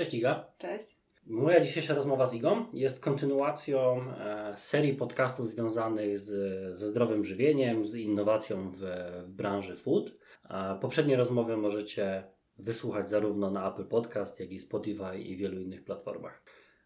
Cześć 0.00 0.14
Iga. 0.14 0.44
Cześć. 0.58 0.96
Moja 1.26 1.60
dzisiejsza 1.60 1.94
rozmowa 1.94 2.26
z 2.26 2.34
Igą 2.34 2.64
jest 2.72 3.00
kontynuacją 3.00 4.00
e, 4.10 4.52
serii 4.56 4.94
podcastów 4.94 5.46
związanych 5.46 6.18
z, 6.18 6.28
ze 6.78 6.88
zdrowym 6.88 7.24
żywieniem, 7.24 7.84
z 7.84 7.94
innowacją 7.94 8.70
w, 8.70 8.78
w 9.26 9.30
branży 9.30 9.76
food. 9.76 10.12
Poprzednie 10.80 11.16
rozmowy 11.16 11.56
możecie 11.56 12.24
wysłuchać 12.58 13.10
zarówno 13.10 13.50
na 13.50 13.72
Apple 13.72 13.84
Podcast, 13.84 14.40
jak 14.40 14.50
i 14.50 14.58
Spotify 14.58 15.18
i 15.18 15.36
wielu 15.36 15.60
innych 15.60 15.84
platformach. 15.84 16.42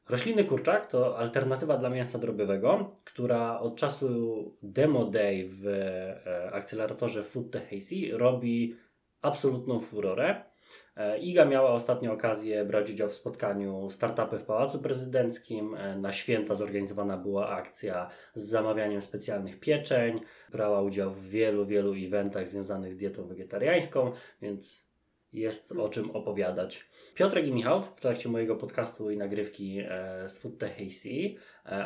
Roślinny 0.09 0.45
kurczak 0.45 0.87
to 0.87 1.19
alternatywa 1.19 1.77
dla 1.77 1.91
mięsa 1.91 2.19
drobiowego, 2.19 2.95
która 3.05 3.61
od 3.61 3.77
czasu 3.77 4.57
Demo 4.62 5.05
Day 5.05 5.45
w 5.46 5.67
e, 5.67 6.51
akceleratorze 6.53 7.23
Food 7.23 7.51
to 7.51 7.59
Hazy 7.71 8.19
robi 8.19 8.77
absolutną 9.23 9.81
furorę. 9.81 10.54
E, 10.96 11.18
Iga 11.18 11.45
miała 11.45 11.70
ostatnio 11.70 12.12
okazję 12.12 12.64
brać 12.64 12.90
udział 12.90 13.08
w 13.08 13.14
spotkaniu 13.14 13.90
startupy 13.90 14.38
w 14.38 14.44
Pałacu 14.44 14.79
Prezydenckim. 14.79 15.75
E, 15.75 15.98
na 15.98 16.12
święta 16.12 16.54
zorganizowana 16.54 17.16
była 17.16 17.48
akcja 17.48 18.11
z 18.35 18.44
zamawianiem 18.44 19.02
specjalnych 19.02 19.61
pieczeń. 19.61 20.21
Brała 20.52 20.82
udział 20.82 21.11
w 21.11 21.29
wielu, 21.29 21.66
wielu 21.66 21.94
eventach 21.94 22.49
związanych 22.49 22.93
z 22.93 22.96
dietą 22.96 23.26
wegetariańską, 23.26 24.12
więc 24.43 24.85
jest 25.32 25.72
o 25.72 25.88
czym 25.88 26.11
opowiadać. 26.11 26.85
Piotrek 27.14 27.46
i 27.46 27.52
Michał 27.52 27.80
w 27.80 28.00
trakcie 28.00 28.29
mojego 28.29 28.57
podcastu 28.57 29.11
i 29.11 29.16
nagrywki 29.16 29.79
e, 29.88 30.29
z 30.29 30.38
Food 30.38 30.58
Tech 30.58 30.76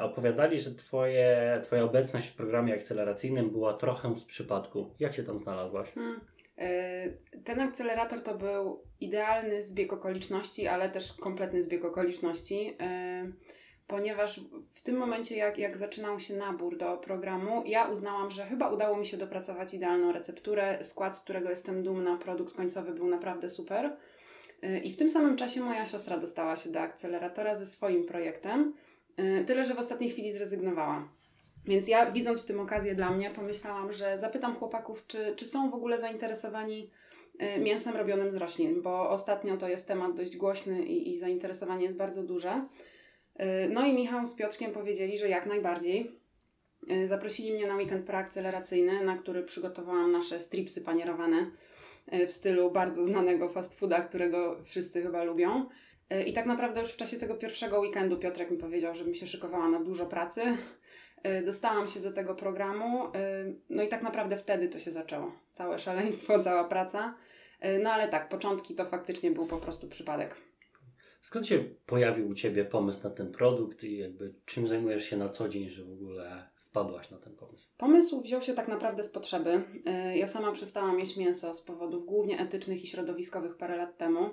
opowiadali, 0.03 0.61
że 0.61 0.75
twoje, 0.75 1.61
Twoja 1.63 1.85
obecność 1.85 2.29
w 2.29 2.37
programie 2.37 2.75
akceleracyjnym 2.75 3.51
była 3.51 3.75
trochę 3.75 4.19
z 4.19 4.25
przypadku. 4.25 4.95
Jak 5.01 5.15
się 5.15 5.23
tam 5.23 5.39
znalazłaś? 5.39 5.93
Hmm. 5.93 6.21
Ten 7.45 7.61
akcelerator 7.61 8.23
to 8.23 8.35
był 8.35 8.83
idealny 9.01 9.63
zbieg 9.63 9.93
okoliczności, 9.93 10.67
ale 10.67 10.89
też 10.89 11.13
kompletny 11.13 11.63
zbieg 11.63 11.85
okoliczności, 11.85 12.77
ponieważ 13.87 14.41
w 14.75 14.83
tym 14.83 14.97
momencie, 14.97 15.37
jak, 15.37 15.59
jak 15.59 15.77
zaczynał 15.77 16.21
się 16.21 16.37
nabór 16.37 16.79
do 16.79 16.97
programu, 16.97 17.63
ja 17.67 17.89
uznałam, 17.89 18.31
że 18.31 18.47
chyba 18.47 18.71
udało 18.71 18.97
mi 18.97 19.07
się 19.07 19.17
dopracować 19.17 19.75
idealną 19.75 20.13
recepturę, 20.13 20.79
skład, 20.85 21.17
z 21.17 21.21
którego 21.21 21.51
jestem 21.51 21.83
dumna, 21.83 22.17
produkt 22.17 22.57
końcowy 22.57 22.93
był 22.93 23.07
naprawdę 23.07 23.49
super. 23.49 23.97
Y, 24.65 24.79
I 24.79 24.93
w 24.93 24.97
tym 24.97 25.11
samym 25.11 25.37
czasie 25.37 25.61
moja 25.61 25.87
siostra 25.87 26.19
dostała 26.19 26.57
się 26.57 26.71
do 26.71 26.81
akceleratora 26.81 27.57
ze 27.57 27.67
swoim 27.67 28.05
projektem, 28.05 28.75
tyle 29.47 29.65
że 29.65 29.75
w 29.75 29.79
ostatniej 29.79 30.11
chwili 30.11 30.33
zrezygnowała. 30.33 31.09
Więc 31.69 31.89
ja, 31.89 32.11
widząc 32.11 32.41
w 32.41 32.47
tym 32.47 32.61
okazję 32.61 32.95
dla 32.95 33.11
mnie, 33.11 33.31
pomyślałam, 33.31 33.93
że 33.93 34.19
zapytam 34.19 34.55
chłopaków, 34.57 35.07
czy, 35.07 35.35
czy 35.37 35.47
są 35.47 35.71
w 35.71 35.75
ogóle 35.75 35.99
zainteresowani 35.99 36.91
y, 37.57 37.61
mięsem 37.61 37.97
robionym 37.97 38.31
z 38.31 38.37
roślin, 38.37 38.83
bo 38.83 39.11
ostatnio 39.11 39.57
to 39.57 39.69
jest 39.69 39.89
temat 39.89 40.15
dość 40.15 40.37
głośny 40.37 40.83
i, 40.83 41.11
i 41.11 41.17
zainteresowanie 41.17 41.85
jest 41.85 41.97
bardzo 41.97 42.23
duże. 42.23 42.67
Y, 43.41 43.45
no 43.71 43.87
i 43.87 43.93
Michał 43.93 44.27
z 44.27 44.35
Piotrkiem 44.35 44.73
powiedzieli, 44.73 45.19
że 45.19 45.29
jak 45.29 45.47
najbardziej. 45.47 46.21
Y, 46.91 47.09
zaprosili 47.09 47.53
mnie 47.53 47.67
na 47.67 47.77
weekend 47.77 48.07
preakceleracyjny, 48.07 49.05
na 49.05 49.17
który 49.17 49.43
przygotowałam 49.43 50.13
nasze 50.13 50.41
stripsy 50.41 50.81
panierowane 50.81 51.51
w 52.27 52.33
stylu 52.33 52.71
bardzo 52.71 53.05
znanego 53.05 53.49
fast 53.49 53.79
fooda, 53.79 54.01
którego 54.01 54.63
wszyscy 54.65 55.03
chyba 55.03 55.25
lubią. 55.25 55.67
I 56.27 56.33
tak 56.33 56.47
naprawdę 56.47 56.81
już 56.81 56.93
w 56.93 56.97
czasie 56.97 57.17
tego 57.17 57.35
pierwszego 57.35 57.81
weekendu 57.81 58.17
Piotrek 58.17 58.51
mi 58.51 58.59
powiedział, 58.59 58.95
żebym 58.95 59.15
się 59.15 59.27
szykowała 59.27 59.69
na 59.69 59.81
dużo 59.81 60.07
pracy, 60.07 60.43
dostałam 61.45 61.87
się 61.87 62.01
do 62.01 62.13
tego 62.13 62.35
programu, 62.35 63.07
y, 63.07 63.11
no 63.71 63.83
i 63.83 63.89
tak 63.89 64.03
naprawdę 64.03 64.37
wtedy 64.37 64.69
to 64.69 64.79
się 64.79 64.91
zaczęło. 64.91 65.33
Całe 65.53 65.79
szaleństwo, 65.79 66.39
cała 66.45 66.65
praca. 66.65 67.15
Y, 67.65 67.81
no 67.83 67.91
ale 67.91 68.09
tak, 68.09 68.29
początki 68.29 68.75
to 68.75 68.85
faktycznie 68.85 69.31
był 69.31 69.47
po 69.47 69.59
prostu 69.59 69.89
przypadek. 69.89 70.37
Skąd 71.23 71.47
się 71.47 71.65
pojawił 71.87 72.29
u 72.29 72.35
Ciebie 72.35 72.65
pomysł 72.65 73.01
na 73.05 73.11
ten 73.11 73.33
produkt 73.33 73.85
i 73.85 73.99
jakby 73.99 74.35
czym 74.45 74.69
zajmujesz 74.69 75.05
się 75.05 75.17
na 75.17 75.29
co 75.29 75.49
dzień, 75.49 75.69
że 75.69 75.85
w 75.85 75.93
ogóle 75.93 76.51
wpadłaś 76.63 77.11
na 77.11 77.19
ten 77.19 77.37
pomysł? 77.37 77.69
Pomysł 77.79 78.21
wziął 78.21 78.43
się 78.43 78.55
tak 78.55 78.69
naprawdę 78.69 79.03
z 79.03 79.09
potrzeby. 79.09 79.63
Ja 80.15 80.27
sama 80.27 80.53
przestałam 80.53 81.01
jeść 81.01 81.17
mięso 81.17 81.55
z 81.55 81.63
powodów 81.63 82.07
głównie 82.07 82.39
etycznych 82.39 82.85
i 82.85 82.87
środowiskowych 82.87 83.57
parę 83.57 83.77
lat 83.77 83.99
temu. 83.99 84.31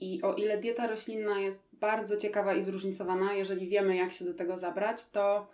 I 0.00 0.22
o 0.22 0.34
ile 0.34 0.58
dieta 0.58 0.86
roślinna 0.86 1.40
jest 1.40 1.68
bardzo 1.72 2.16
ciekawa 2.16 2.54
i 2.54 2.62
zróżnicowana, 2.62 3.32
jeżeli 3.32 3.68
wiemy 3.68 3.96
jak 3.96 4.12
się 4.12 4.24
do 4.24 4.34
tego 4.34 4.58
zabrać, 4.58 5.10
to 5.10 5.48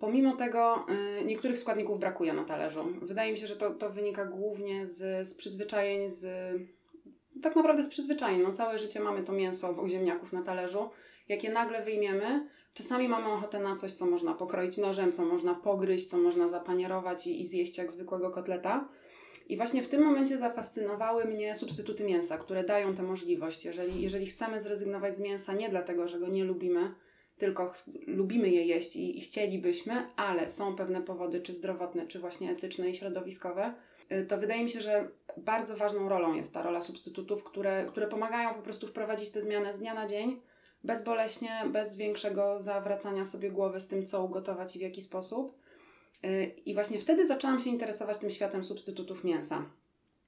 Pomimo 0.00 0.36
tego 0.36 0.86
y, 1.20 1.24
niektórych 1.24 1.58
składników 1.58 2.00
brakuje 2.00 2.32
na 2.32 2.44
talerzu. 2.44 2.84
Wydaje 3.02 3.32
mi 3.32 3.38
się, 3.38 3.46
że 3.46 3.56
to, 3.56 3.70
to 3.70 3.90
wynika 3.90 4.24
głównie 4.24 4.86
z, 4.86 5.28
z 5.28 5.34
przyzwyczajeń, 5.34 6.10
z, 6.10 6.26
tak 7.42 7.56
naprawdę 7.56 7.82
z 7.82 7.88
przyzwyczajeń. 7.88 8.42
No, 8.42 8.52
całe 8.52 8.78
życie 8.78 9.00
mamy 9.00 9.22
to 9.22 9.32
mięso 9.32 9.68
obok 9.68 9.88
ziemniaków 9.88 10.32
na 10.32 10.42
talerzu. 10.42 10.90
Jak 11.28 11.44
je 11.44 11.52
nagle 11.52 11.84
wyjmiemy, 11.84 12.48
czasami 12.74 13.08
mamy 13.08 13.32
ochotę 13.32 13.60
na 13.60 13.76
coś, 13.76 13.92
co 13.92 14.06
można 14.06 14.34
pokroić 14.34 14.76
nożem, 14.76 15.12
co 15.12 15.24
można 15.24 15.54
pogryźć, 15.54 16.06
co 16.10 16.18
można 16.18 16.48
zapanierować 16.48 17.26
i, 17.26 17.40
i 17.40 17.46
zjeść 17.46 17.78
jak 17.78 17.92
zwykłego 17.92 18.30
kotleta. 18.30 18.88
I 19.48 19.56
właśnie 19.56 19.82
w 19.82 19.88
tym 19.88 20.04
momencie 20.04 20.38
zafascynowały 20.38 21.24
mnie 21.24 21.56
substytuty 21.56 22.04
mięsa, 22.04 22.38
które 22.38 22.64
dają 22.64 22.94
tę 22.94 23.02
możliwość. 23.02 23.64
Jeżeli, 23.64 24.02
jeżeli 24.02 24.26
chcemy 24.26 24.60
zrezygnować 24.60 25.16
z 25.16 25.20
mięsa 25.20 25.52
nie 25.52 25.68
dlatego, 25.68 26.08
że 26.08 26.18
go 26.18 26.28
nie 26.28 26.44
lubimy, 26.44 26.94
tylko 27.38 27.72
lubimy 28.06 28.48
je 28.48 28.64
jeść 28.64 28.96
i, 28.96 29.18
i 29.18 29.20
chcielibyśmy, 29.20 30.06
ale 30.16 30.48
są 30.48 30.76
pewne 30.76 31.02
powody, 31.02 31.40
czy 31.40 31.52
zdrowotne, 31.52 32.06
czy 32.06 32.18
właśnie 32.18 32.50
etyczne 32.50 32.90
i 32.90 32.94
środowiskowe, 32.94 33.74
y, 34.12 34.26
to 34.26 34.38
wydaje 34.38 34.64
mi 34.64 34.70
się, 34.70 34.80
że 34.80 35.08
bardzo 35.36 35.76
ważną 35.76 36.08
rolą 36.08 36.34
jest 36.34 36.54
ta 36.54 36.62
rola 36.62 36.80
substytutów, 36.80 37.44
które, 37.44 37.86
które 37.88 38.06
pomagają 38.06 38.54
po 38.54 38.62
prostu 38.62 38.86
wprowadzić 38.86 39.30
tę 39.30 39.42
zmianę 39.42 39.74
z 39.74 39.78
dnia 39.78 39.94
na 39.94 40.06
dzień, 40.06 40.40
bezboleśnie, 40.84 41.50
bez 41.72 41.96
większego 41.96 42.60
zawracania 42.60 43.24
sobie 43.24 43.50
głowy 43.50 43.80
z 43.80 43.88
tym, 43.88 44.06
co 44.06 44.24
ugotować 44.24 44.76
i 44.76 44.78
w 44.78 44.82
jaki 44.82 45.02
sposób. 45.02 45.58
Y, 46.24 46.44
I 46.66 46.74
właśnie 46.74 46.98
wtedy 46.98 47.26
zaczęłam 47.26 47.60
się 47.60 47.70
interesować 47.70 48.18
tym 48.18 48.30
światem 48.30 48.64
substytutów 48.64 49.24
mięsa. 49.24 49.70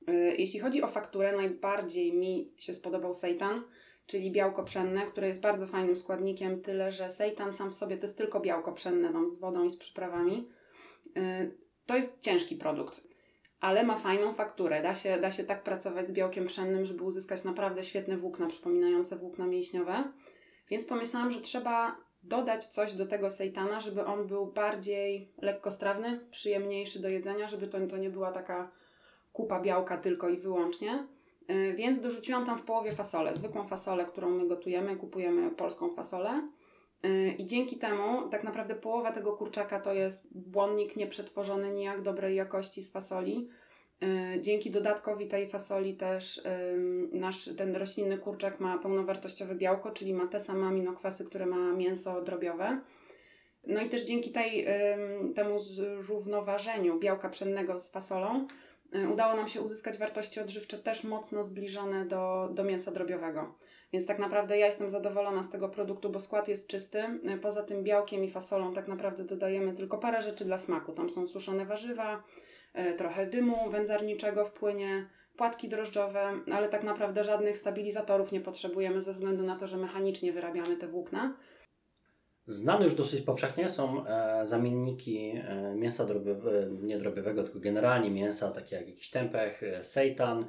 Y, 0.08 0.12
jeśli 0.38 0.60
chodzi 0.60 0.82
o 0.82 0.88
fakturę, 0.88 1.36
najbardziej 1.36 2.12
mi 2.12 2.52
się 2.56 2.74
spodobał 2.74 3.14
seitan 3.14 3.62
czyli 4.08 4.30
białko 4.30 4.64
pszenne, 4.64 5.06
które 5.06 5.28
jest 5.28 5.40
bardzo 5.40 5.66
fajnym 5.66 5.96
składnikiem, 5.96 6.60
tyle 6.60 6.92
że 6.92 7.10
seitan 7.10 7.52
sam 7.52 7.70
w 7.70 7.74
sobie 7.74 7.96
to 7.96 8.06
jest 8.06 8.18
tylko 8.18 8.40
białko 8.40 8.72
pszenne 8.72 9.12
tam 9.12 9.30
z 9.30 9.38
wodą 9.38 9.64
i 9.64 9.70
z 9.70 9.76
przyprawami. 9.76 10.48
Y, 11.18 11.58
to 11.86 11.96
jest 11.96 12.20
ciężki 12.20 12.56
produkt, 12.56 13.08
ale 13.60 13.84
ma 13.84 13.98
fajną 13.98 14.32
fakturę. 14.32 14.82
Da 14.82 14.94
się, 14.94 15.20
da 15.20 15.30
się 15.30 15.44
tak 15.44 15.62
pracować 15.62 16.08
z 16.08 16.12
białkiem 16.12 16.46
pszennym, 16.46 16.84
żeby 16.84 17.04
uzyskać 17.04 17.44
naprawdę 17.44 17.84
świetne 17.84 18.16
włókna 18.16 18.46
przypominające 18.46 19.16
włókna 19.16 19.46
mięśniowe. 19.46 20.12
Więc 20.70 20.84
pomyślałam, 20.84 21.32
że 21.32 21.40
trzeba 21.40 21.96
dodać 22.22 22.64
coś 22.64 22.92
do 22.92 23.06
tego 23.06 23.30
seitana, 23.30 23.80
żeby 23.80 24.04
on 24.04 24.26
był 24.26 24.46
bardziej 24.46 25.32
lekkostrawny, 25.42 26.20
przyjemniejszy 26.30 27.02
do 27.02 27.08
jedzenia, 27.08 27.48
żeby 27.48 27.66
to, 27.66 27.86
to 27.86 27.96
nie 27.96 28.10
była 28.10 28.32
taka 28.32 28.70
kupa 29.32 29.60
białka 29.60 29.98
tylko 29.98 30.28
i 30.28 30.36
wyłącznie. 30.36 31.06
Y, 31.50 31.74
więc 31.74 32.00
dorzuciłam 32.00 32.46
tam 32.46 32.58
w 32.58 32.62
połowie 32.62 32.92
fasolę, 32.92 33.36
zwykłą 33.36 33.64
fasolę, 33.64 34.04
którą 34.04 34.30
my 34.30 34.46
gotujemy, 34.46 34.96
kupujemy 34.96 35.50
polską 35.50 35.94
fasolę. 35.94 36.48
Y, 37.06 37.34
I 37.38 37.46
dzięki 37.46 37.76
temu 37.76 38.28
tak 38.28 38.44
naprawdę 38.44 38.74
połowa 38.74 39.12
tego 39.12 39.32
kurczaka 39.32 39.80
to 39.80 39.92
jest 39.92 40.28
błonnik 40.38 40.96
nieprzetworzony 40.96 41.70
nijak 41.70 42.02
dobrej 42.02 42.36
jakości 42.36 42.82
z 42.82 42.92
fasoli. 42.92 43.48
Y, 44.02 44.40
dzięki 44.40 44.70
dodatkowi 44.70 45.28
tej 45.28 45.48
fasoli 45.48 45.96
też 45.96 46.42
nasz 47.12 47.50
ten 47.56 47.76
roślinny 47.76 48.18
kurczak 48.18 48.60
ma 48.60 48.78
pełnowartościowe 48.78 49.54
białko, 49.54 49.90
czyli 49.90 50.14
ma 50.14 50.26
te 50.26 50.40
same 50.40 50.66
aminokwasy, 50.66 51.24
które 51.24 51.46
ma 51.46 51.72
mięso 51.72 52.22
drobiowe. 52.22 52.80
No 53.66 53.80
i 53.80 53.88
też 53.88 54.04
dzięki 54.04 54.32
tej, 54.32 54.66
temu 55.34 55.58
zrównoważeniu 55.58 56.98
białka 56.98 57.28
pszennego 57.28 57.78
z 57.78 57.90
fasolą 57.90 58.46
udało 59.12 59.36
nam 59.36 59.48
się 59.48 59.60
uzyskać 59.60 59.98
wartości 59.98 60.40
odżywcze 60.40 60.78
też 60.78 61.04
mocno 61.04 61.44
zbliżone 61.44 62.06
do, 62.06 62.48
do 62.52 62.64
mięsa 62.64 62.90
drobiowego. 62.90 63.54
Więc 63.92 64.06
tak 64.06 64.18
naprawdę 64.18 64.58
ja 64.58 64.66
jestem 64.66 64.90
zadowolona 64.90 65.42
z 65.42 65.50
tego 65.50 65.68
produktu, 65.68 66.10
bo 66.10 66.20
skład 66.20 66.48
jest 66.48 66.66
czysty. 66.68 66.98
Y, 67.34 67.38
poza 67.38 67.62
tym 67.62 67.84
białkiem 67.84 68.24
i 68.24 68.30
fasolą 68.30 68.72
tak 68.72 68.88
naprawdę 68.88 69.24
dodajemy 69.24 69.74
tylko 69.74 69.98
parę 69.98 70.22
rzeczy 70.22 70.44
dla 70.44 70.58
smaku. 70.58 70.92
Tam 70.92 71.10
są 71.10 71.26
suszone 71.26 71.66
warzywa, 71.66 72.22
y, 72.78 72.92
trochę 72.92 73.26
dymu 73.26 73.70
wędzarniczego 73.70 74.44
wpłynie, 74.44 75.06
płatki 75.36 75.68
drożdżowe, 75.68 76.32
ale 76.52 76.68
tak 76.68 76.84
naprawdę 76.84 77.24
żadnych 77.24 77.58
stabilizatorów 77.58 78.32
nie 78.32 78.40
potrzebujemy 78.40 79.00
ze 79.00 79.12
względu 79.12 79.44
na 79.44 79.56
to, 79.56 79.66
że 79.66 79.76
mechanicznie 79.76 80.32
wyrabiamy 80.32 80.76
te 80.76 80.88
włókna. 80.88 81.36
Znane 82.48 82.84
już 82.84 82.94
dosyć 82.94 83.20
powszechnie 83.20 83.68
są 83.68 84.06
e, 84.06 84.46
zamienniki 84.46 85.32
e, 85.44 85.74
mięsa 85.74 86.04
drobiowe, 86.04 86.68
nie 86.70 86.98
drobiowego, 86.98 87.42
tylko 87.42 87.60
generalnie 87.60 88.10
mięsa, 88.10 88.50
takie 88.50 88.76
jak 88.76 88.88
jakiś 88.88 89.10
tempeh, 89.10 89.62
e, 89.62 89.84
seitan. 89.84 90.46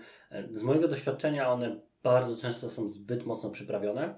Z 0.52 0.64
mojego 0.64 0.88
doświadczenia 0.88 1.52
one 1.52 1.80
bardzo 2.04 2.42
często 2.42 2.70
są 2.70 2.88
zbyt 2.90 3.26
mocno 3.26 3.50
przyprawione 3.50 4.16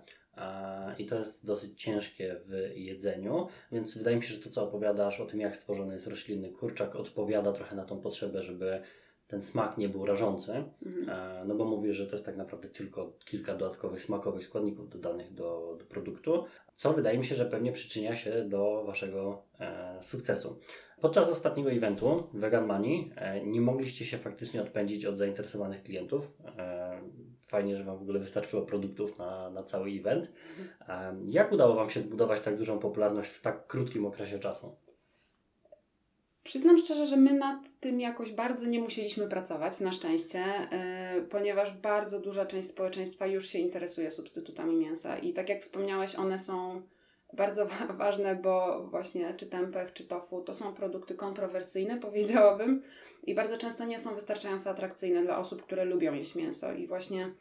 i 0.97 1.05
to 1.05 1.19
jest 1.19 1.45
dosyć 1.45 1.81
ciężkie 1.81 2.35
w 2.45 2.71
jedzeniu, 2.75 3.47
więc 3.71 3.97
wydaje 3.97 4.17
mi 4.17 4.23
się, 4.23 4.33
że 4.33 4.39
to 4.39 4.49
co 4.49 4.63
opowiadasz 4.63 5.19
o 5.19 5.25
tym, 5.25 5.39
jak 5.39 5.55
stworzony 5.55 5.93
jest 5.93 6.07
roślinny 6.07 6.49
kurczak, 6.49 6.95
odpowiada 6.95 7.51
trochę 7.51 7.75
na 7.75 7.85
tą 7.85 8.01
potrzebę, 8.01 8.43
żeby 8.43 8.81
ten 9.31 9.41
smak 9.43 9.77
nie 9.77 9.89
był 9.89 10.05
rażący, 10.05 10.63
Mhm. 10.85 11.09
e, 11.09 11.45
no 11.45 11.55
bo 11.55 11.65
mówię, 11.65 11.93
że 11.93 12.05
to 12.05 12.11
jest 12.11 12.25
tak 12.25 12.37
naprawdę 12.37 12.69
tylko 12.69 13.13
kilka 13.25 13.55
dodatkowych 13.55 14.03
smakowych 14.03 14.43
składników 14.43 14.89
dodanych 14.89 15.33
do, 15.33 15.75
do 15.79 15.85
produktu, 15.85 16.43
co 16.75 16.93
wydaje 16.93 17.17
mi 17.17 17.25
się, 17.25 17.35
że 17.35 17.45
pewnie 17.45 17.71
przyczynia 17.71 18.15
się 18.15 18.45
do 18.49 18.83
Waszego 18.87 19.41
e, 19.59 19.99
sukcesu. 20.03 20.59
Podczas 21.01 21.29
ostatniego 21.29 21.71
eventu 21.71 22.23
Vegan 22.33 22.67
Money 22.67 23.11
e, 23.15 23.45
nie 23.45 23.61
mogliście 23.61 24.05
się 24.05 24.17
faktycznie 24.17 24.61
odpędzić 24.61 25.05
od 25.05 25.17
zainteresowanych 25.17 25.83
klientów. 25.83 26.37
E, 26.57 27.01
fajnie, 27.47 27.77
że 27.77 27.83
Wam 27.83 27.97
w 27.97 28.01
ogóle 28.01 28.19
wystarczyło 28.19 28.61
produktów 28.61 29.17
na, 29.17 29.49
na 29.49 29.63
cały 29.63 29.89
event. 29.89 30.31
E, 30.87 31.15
jak 31.27 31.51
udało 31.51 31.75
Wam 31.75 31.89
się 31.89 31.99
zbudować 31.99 32.41
tak 32.41 32.57
dużą 32.57 32.79
popularność 32.79 33.29
w 33.29 33.41
tak 33.41 33.67
krótkim 33.67 34.05
okresie 34.05 34.39
czasu? 34.39 34.75
Przyznam 36.43 36.77
szczerze, 36.77 37.05
że 37.05 37.17
my 37.17 37.33
nad 37.33 37.59
tym 37.79 37.99
jakoś 37.99 38.31
bardzo 38.31 38.65
nie 38.65 38.79
musieliśmy 38.79 39.27
pracować, 39.27 39.79
na 39.79 39.91
szczęście, 39.91 40.43
yy, 41.15 41.21
ponieważ 41.21 41.71
bardzo 41.77 42.19
duża 42.19 42.45
część 42.45 42.69
społeczeństwa 42.69 43.27
już 43.27 43.47
się 43.47 43.59
interesuje 43.59 44.11
substytutami 44.11 44.75
mięsa. 44.75 45.17
I 45.17 45.33
tak 45.33 45.49
jak 45.49 45.61
wspomniałeś, 45.61 46.15
one 46.15 46.39
są 46.39 46.81
bardzo 47.33 47.65
wa- 47.65 47.93
ważne, 48.03 48.35
bo 48.35 48.83
właśnie 48.83 49.33
czy 49.33 49.45
tempeh, 49.45 49.93
czy 49.93 50.07
tofu 50.07 50.41
to 50.41 50.53
są 50.53 50.73
produkty 50.73 51.15
kontrowersyjne, 51.15 51.97
powiedziałabym, 52.07 52.83
i 53.23 53.35
bardzo 53.35 53.57
często 53.57 53.85
nie 53.85 53.99
są 53.99 54.15
wystarczająco 54.15 54.69
atrakcyjne 54.69 55.23
dla 55.23 55.37
osób, 55.37 55.63
które 55.63 55.85
lubią 55.85 56.13
jeść 56.13 56.35
mięso. 56.35 56.73
I 56.73 56.87
właśnie 56.87 57.31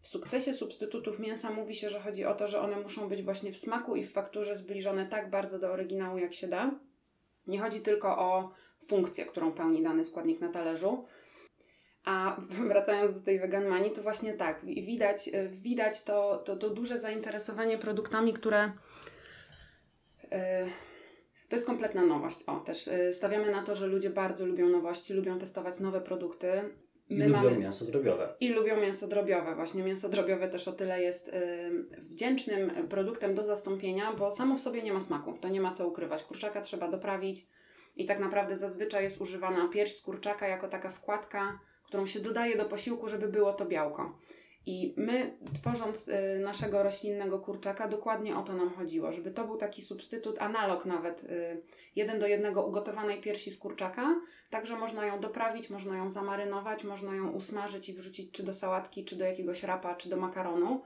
w 0.00 0.08
sukcesie 0.08 0.54
substytutów 0.54 1.18
mięsa 1.18 1.50
mówi 1.50 1.74
się, 1.74 1.88
że 1.88 2.00
chodzi 2.00 2.24
o 2.24 2.34
to, 2.34 2.46
że 2.46 2.60
one 2.60 2.80
muszą 2.80 3.08
być 3.08 3.22
właśnie 3.22 3.52
w 3.52 3.58
smaku 3.58 3.96
i 3.96 4.04
w 4.04 4.12
fakturze 4.12 4.56
zbliżone 4.56 5.06
tak 5.06 5.30
bardzo 5.30 5.58
do 5.58 5.72
oryginału, 5.72 6.18
jak 6.18 6.34
się 6.34 6.48
da. 6.48 6.70
Nie 7.46 7.58
chodzi 7.58 7.80
tylko 7.80 8.18
o 8.18 8.50
funkcję, 8.88 9.26
którą 9.26 9.52
pełni 9.52 9.82
dany 9.82 10.04
składnik 10.04 10.40
na 10.40 10.48
talerzu. 10.48 11.04
A 12.04 12.36
wracając 12.68 13.14
do 13.14 13.20
tej 13.20 13.40
veganmanii, 13.40 13.90
to 13.90 14.02
właśnie 14.02 14.32
tak, 14.32 14.64
wi- 14.64 14.86
widać, 14.86 15.28
y, 15.28 15.48
widać 15.48 16.02
to, 16.04 16.36
to, 16.38 16.56
to 16.56 16.70
duże 16.70 16.98
zainteresowanie 16.98 17.78
produktami, 17.78 18.32
które. 18.32 18.72
y, 20.24 20.30
To 21.48 21.56
jest 21.56 21.66
kompletna 21.66 22.04
nowość. 22.04 22.42
O, 22.46 22.56
też 22.60 22.88
y, 22.88 23.12
stawiamy 23.14 23.50
na 23.50 23.62
to, 23.62 23.74
że 23.74 23.86
ludzie 23.86 24.10
bardzo 24.10 24.46
lubią 24.46 24.68
nowości, 24.68 25.14
lubią 25.14 25.38
testować 25.38 25.80
nowe 25.80 26.00
produkty. 26.00 26.62
I 27.10 27.16
lubią 27.16 27.60
mięso 27.60 27.84
drobiowe. 27.84 28.34
I 28.40 28.48
lubią 28.48 28.80
mięso 28.80 29.08
drobiowe. 29.08 29.54
Właśnie 29.54 29.82
mięso 29.82 30.08
drobiowe 30.08 30.48
też 30.48 30.68
o 30.68 30.72
tyle 30.72 31.02
jest 31.02 31.28
y, 31.28 31.32
wdzięcznym 31.98 32.70
produktem 32.88 33.34
do 33.34 33.44
zastąpienia, 33.44 34.12
bo 34.12 34.30
samo 34.30 34.56
w 34.56 34.60
sobie 34.60 34.82
nie 34.82 34.92
ma 34.92 35.00
smaku. 35.00 35.38
To 35.40 35.48
nie 35.48 35.60
ma 35.60 35.72
co 35.72 35.88
ukrywać. 35.88 36.22
Kurczaka 36.22 36.60
trzeba 36.60 36.88
doprawić 36.88 37.40
i 37.96 38.06
tak 38.06 38.20
naprawdę 38.20 38.56
zazwyczaj 38.56 39.04
jest 39.04 39.20
używana 39.20 39.68
pierś 39.68 39.96
z 39.96 40.02
kurczaka 40.02 40.48
jako 40.48 40.68
taka 40.68 40.90
wkładka, 40.90 41.58
którą 41.84 42.06
się 42.06 42.20
dodaje 42.20 42.56
do 42.56 42.64
posiłku, 42.64 43.08
żeby 43.08 43.28
było 43.28 43.52
to 43.52 43.66
białko. 43.66 44.18
I 44.66 44.94
my, 44.96 45.36
tworząc 45.54 46.08
y, 46.08 46.40
naszego 46.44 46.82
roślinnego 46.82 47.38
kurczaka, 47.38 47.88
dokładnie 47.88 48.36
o 48.36 48.42
to 48.42 48.52
nam 48.52 48.70
chodziło, 48.70 49.12
żeby 49.12 49.30
to 49.30 49.44
był 49.44 49.56
taki 49.56 49.82
substytut, 49.82 50.38
analog 50.38 50.86
nawet 50.86 51.24
y, 51.24 51.62
jeden 51.96 52.18
do 52.18 52.26
jednego 52.26 52.66
ugotowanej 52.66 53.20
piersi 53.20 53.50
z 53.50 53.58
kurczaka, 53.58 54.14
Także 54.50 54.76
można 54.76 55.06
ją 55.06 55.20
doprawić, 55.20 55.70
można 55.70 55.96
ją 55.96 56.10
zamarynować, 56.10 56.84
można 56.84 57.14
ją 57.14 57.30
usmażyć 57.30 57.88
i 57.88 57.94
wrzucić 57.94 58.32
czy 58.32 58.42
do 58.42 58.54
sałatki, 58.54 59.04
czy 59.04 59.16
do 59.16 59.24
jakiegoś 59.24 59.62
rapa, 59.62 59.94
czy 59.94 60.08
do 60.08 60.16
makaronu. 60.16 60.82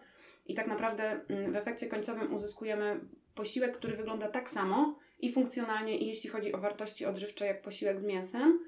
I 0.46 0.54
tak 0.54 0.66
naprawdę 0.66 1.20
mm, 1.28 1.52
w 1.52 1.56
efekcie 1.56 1.86
końcowym 1.86 2.34
uzyskujemy 2.34 3.00
posiłek, 3.34 3.76
który 3.76 3.96
wygląda 3.96 4.28
tak 4.28 4.50
samo 4.50 4.98
i 5.18 5.32
funkcjonalnie, 5.32 5.98
i 5.98 6.06
jeśli 6.06 6.30
chodzi 6.30 6.52
o 6.52 6.58
wartości 6.58 7.06
odżywcze, 7.06 7.46
jak 7.46 7.62
posiłek 7.62 8.00
z 8.00 8.04
mięsem. 8.04 8.60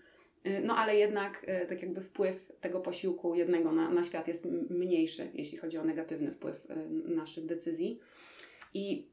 Y, 0.47 0.61
No 0.65 0.77
ale 0.77 0.97
jednak 0.97 1.47
y, 1.63 1.67
tak 1.67 1.83
jakby 1.83 2.01
wpływ 2.01 2.53
tego 2.61 2.81
posiłku 2.81 3.35
jednego 3.35 3.73
na, 3.73 3.91
na 3.91 4.05
świat 4.05 4.29
jest 4.29 4.49
mniejszy, 4.71 5.31
jeśli 5.35 5.59
chodzi 5.59 5.79
o 5.79 5.85
negatywny 5.85 6.31
wpływ 6.31 6.71
y, 6.71 6.75
naszych 7.09 7.47
decyzji. 7.47 8.01
I 8.75 9.09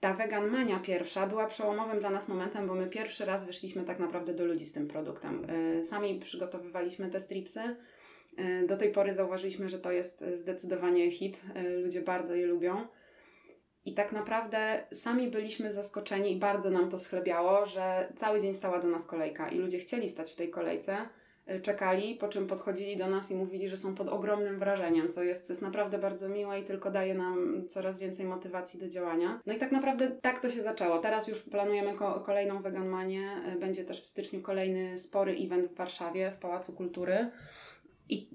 ta 0.00 0.14
veganmania 0.14 0.78
pierwsza 0.78 1.26
była 1.26 1.46
przełomowym 1.46 2.00
dla 2.00 2.10
nas 2.10 2.28
momentem, 2.28 2.66
bo 2.66 2.74
my 2.74 2.86
pierwszy 2.86 3.24
raz 3.24 3.44
wyszliśmy 3.44 3.84
tak 3.84 3.98
naprawdę 3.98 4.34
do 4.34 4.44
ludzi 4.44 4.66
z 4.66 4.72
tym 4.72 4.88
produktem. 4.88 5.46
Sami 5.82 6.20
przygotowywaliśmy 6.20 7.10
te 7.10 7.20
stripsy. 7.20 7.60
Do 8.66 8.76
tej 8.76 8.92
pory 8.92 9.14
zauważyliśmy, 9.14 9.68
że 9.68 9.78
to 9.78 9.92
jest 9.92 10.24
zdecydowanie 10.36 11.10
hit. 11.10 11.40
Ludzie 11.82 12.02
bardzo 12.02 12.34
je 12.34 12.46
lubią. 12.46 12.86
I 13.84 13.94
tak 13.94 14.12
naprawdę 14.12 14.82
sami 14.92 15.28
byliśmy 15.30 15.72
zaskoczeni 15.72 16.32
i 16.32 16.36
bardzo 16.38 16.70
nam 16.70 16.90
to 16.90 16.98
schlebiało, 16.98 17.66
że 17.66 18.12
cały 18.16 18.40
dzień 18.40 18.54
stała 18.54 18.78
do 18.78 18.88
nas 18.88 19.04
kolejka 19.04 19.48
i 19.48 19.58
ludzie 19.58 19.78
chcieli 19.78 20.08
stać 20.08 20.32
w 20.32 20.36
tej 20.36 20.50
kolejce, 20.50 20.96
y, 21.50 21.60
czekali, 21.60 22.14
po 22.14 22.28
czym 22.28 22.46
podchodzili 22.46 22.96
do 22.96 23.06
nas 23.10 23.30
i 23.30 23.34
mówili, 23.34 23.68
że 23.68 23.76
są 23.76 23.94
pod 23.94 24.08
ogromnym 24.08 24.58
wrażeniem, 24.58 25.08
co 25.08 25.22
jest, 25.22 25.46
co 25.46 25.52
jest 25.52 25.62
naprawdę 25.62 25.98
bardzo 25.98 26.28
miłe 26.28 26.60
i 26.60 26.64
tylko 26.64 26.90
daje 26.90 27.14
nam 27.14 27.64
coraz 27.68 27.98
więcej 27.98 28.26
motywacji 28.26 28.80
do 28.80 28.88
działania. 28.88 29.40
No 29.46 29.52
i 29.52 29.58
tak 29.58 29.72
naprawdę 29.72 30.10
tak 30.10 30.38
to 30.38 30.50
się 30.50 30.62
zaczęło. 30.62 30.98
Teraz 30.98 31.28
już 31.28 31.40
planujemy 31.42 31.94
ko- 31.94 32.20
kolejną 32.20 32.62
veganmanię. 32.62 33.42
Y, 33.56 33.58
Będzie 33.58 33.84
też 33.84 34.02
w 34.02 34.06
styczniu 34.06 34.40
kolejny 34.42 34.98
spory 34.98 35.36
event 35.44 35.70
w 35.70 35.74
Warszawie, 35.74 36.30
w 36.32 36.38
Pałacu 36.38 36.72
Kultury. 36.72 37.30
I 38.08 38.28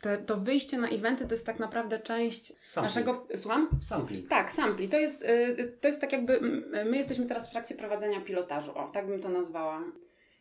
te, 0.00 0.18
to 0.18 0.36
wyjście 0.36 0.78
na 0.78 0.88
eventy 0.88 1.26
to 1.26 1.34
jest 1.34 1.46
tak 1.46 1.58
naprawdę 1.58 1.98
część 1.98 2.46
Sampling. 2.48 2.82
naszego... 2.84 3.26
Słucham? 3.36 3.68
Sampling. 3.82 4.28
Tak, 4.28 4.52
sampli. 4.52 4.88
To 4.88 4.96
jest, 4.96 5.22
y, 5.22 5.78
to 5.80 5.88
jest 5.88 6.00
tak 6.00 6.12
jakby, 6.12 6.40
my 6.84 6.96
jesteśmy 6.96 7.26
teraz 7.26 7.48
w 7.48 7.52
trakcie 7.52 7.74
prowadzenia 7.74 8.20
pilotażu, 8.20 8.78
o, 8.78 8.88
tak 8.92 9.06
bym 9.06 9.22
to 9.22 9.28
nazwała. 9.28 9.82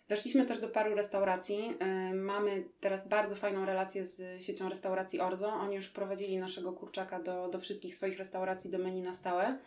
Weszliśmy 0.09 0.45
też 0.45 0.59
do 0.59 0.67
paru 0.69 0.95
restauracji. 0.95 1.73
y, 2.11 2.15
Mamy 2.15 2.63
teraz 2.79 3.07
bardzo 3.07 3.35
fajną 3.35 3.65
relację 3.65 4.07
z 4.07 4.43
siecią 4.43 4.69
restauracji 4.69 5.19
Orzo. 5.19 5.47
Oni 5.47 5.75
już 5.75 5.85
wprowadzili 5.85 6.37
naszego 6.37 6.73
kurczaka 6.73 7.19
do, 7.23 7.47
do 7.47 7.59
wszystkich 7.59 7.95
swoich 7.95 8.17
restauracji, 8.17 8.71
do 8.71 8.77
menu 8.77 9.01
na 9.01 9.13
stałe. 9.13 9.57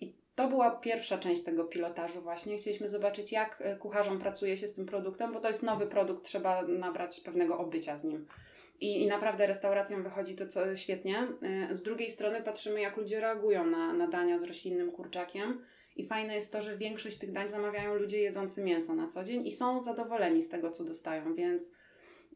I 0.00 0.14
to 0.34 0.48
była 0.48 0.70
pierwsza 0.70 1.18
część 1.18 1.44
tego 1.44 1.64
pilotażu 1.64 2.20
właśnie. 2.20 2.56
Chcieliśmy 2.58 2.88
zobaczyć, 2.88 3.32
jak 3.32 3.60
y, 3.60 3.78
kucharzom 3.78 4.18
pracuje 4.18 4.56
się 4.56 4.68
z 4.68 4.74
tym 4.74 4.86
produktem, 4.86 5.32
bo 5.32 5.40
to 5.40 5.48
jest 5.48 5.62
nowy 5.62 5.86
produkt, 5.86 6.24
trzeba 6.24 6.62
nabrać 6.62 7.20
pewnego 7.20 7.58
obycia 7.58 7.98
z 7.98 8.04
nim. 8.04 8.26
I, 8.80 9.02
I 9.02 9.06
naprawdę 9.06 9.46
restauracjom 9.46 10.02
wychodzi 10.02 10.34
to 10.34 10.46
co, 10.46 10.76
świetnie. 10.76 11.28
Y, 11.70 11.74
Z 11.74 11.82
drugiej 11.82 12.10
strony 12.10 12.42
patrzymy, 12.42 12.80
jak 12.80 12.96
ludzie 12.96 13.20
reagują 13.20 13.66
na, 13.66 13.92
na 13.92 14.08
dania 14.08 14.38
z 14.38 14.42
roślinnym 14.42 14.92
kurczakiem. 14.92 15.60
I 15.96 16.06
fajne 16.06 16.34
jest 16.34 16.52
to, 16.52 16.62
że 16.62 16.76
większość 16.76 17.18
tych 17.18 17.32
dań 17.32 17.48
zamawiają 17.48 17.94
ludzie 17.94 18.20
jedzący 18.20 18.64
mięso 18.64 18.94
na 18.94 19.08
co 19.08 19.24
dzień 19.24 19.46
i 19.46 19.50
są 19.50 19.80
zadowoleni 19.80 20.42
z 20.42 20.48
tego, 20.48 20.70
co 20.70 20.84
dostają, 20.84 21.34
więc, 21.34 21.70